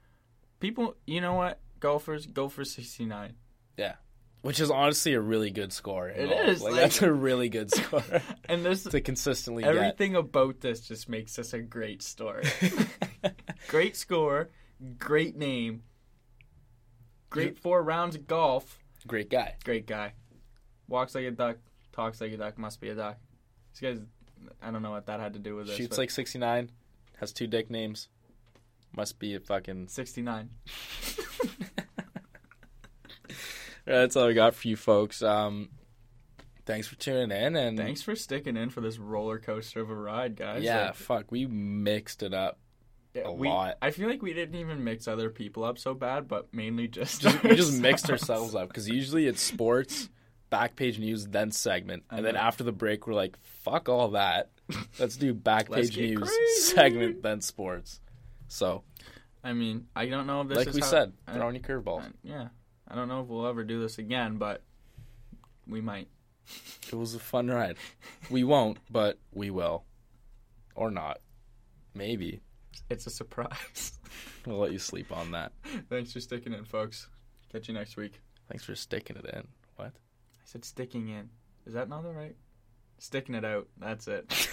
[0.59, 1.61] People, you know what?
[1.81, 3.35] Golfers go for sixty nine.
[3.77, 3.97] Yeah,
[4.41, 6.09] Which is honestly a really good score.
[6.09, 6.49] It golf.
[6.49, 8.03] is, Like, like- that's a really good score
[8.49, 9.77] And this to consistently get.
[9.77, 12.45] everything about this just makes this a great story.
[13.69, 14.49] great score,
[14.99, 15.83] great name,
[17.33, 18.79] great four rounds of golf.
[19.07, 19.57] Great guy.
[19.65, 20.13] Great guy.
[20.89, 21.57] Walks like a duck,
[21.93, 23.19] talks like a duck, must be a duck.
[23.73, 24.01] This guy's
[24.61, 25.77] I don't know what that had to do with this.
[25.77, 26.71] Shoots but like 69.
[27.19, 28.09] Has two dick names.
[28.95, 29.89] Must be a fucking.
[29.91, 30.51] 69.
[33.85, 35.23] That's all I got for you folks.
[35.23, 35.71] Um,
[36.67, 37.57] thanks for tuning in.
[37.57, 40.63] And Thanks for sticking in for this roller coaster of a ride, guys.
[40.63, 41.33] Yeah, Like, fuck.
[41.33, 42.59] We mixed it up.
[43.15, 43.77] A we- lot.
[43.83, 47.21] I feel like we didn't even mix other people up so bad, but mainly just
[47.23, 50.09] Just, we just mixed ourselves up because usually it's sports,
[50.51, 54.51] back page news, then segment, and then after the break we're like, fuck all that.
[54.99, 56.61] Let's do back page news, crazy.
[56.75, 58.01] segment, then sports.
[58.49, 58.85] So,
[59.45, 61.61] I mean, I don't know if this like is we how- said, I- throw any
[61.61, 62.11] curveballs.
[62.23, 62.49] Yeah,
[62.89, 64.63] I don't know if we'll ever do this again, but
[65.67, 66.09] we might.
[66.91, 67.77] It was a fun ride.
[68.31, 69.85] We won't, but we will,
[70.75, 71.19] or not.
[71.95, 72.41] Maybe
[72.91, 73.99] It's a surprise.
[74.47, 75.53] we'll let you sleep on that.
[75.89, 77.09] Thanks for sticking in, folks.
[77.51, 78.21] Catch you next week.
[78.49, 79.47] Thanks for sticking it in.
[79.77, 79.93] What?
[79.95, 81.29] I said sticking in.
[81.67, 82.37] Is that not the right?
[82.99, 83.69] Sticking it out.
[83.79, 84.27] That's it.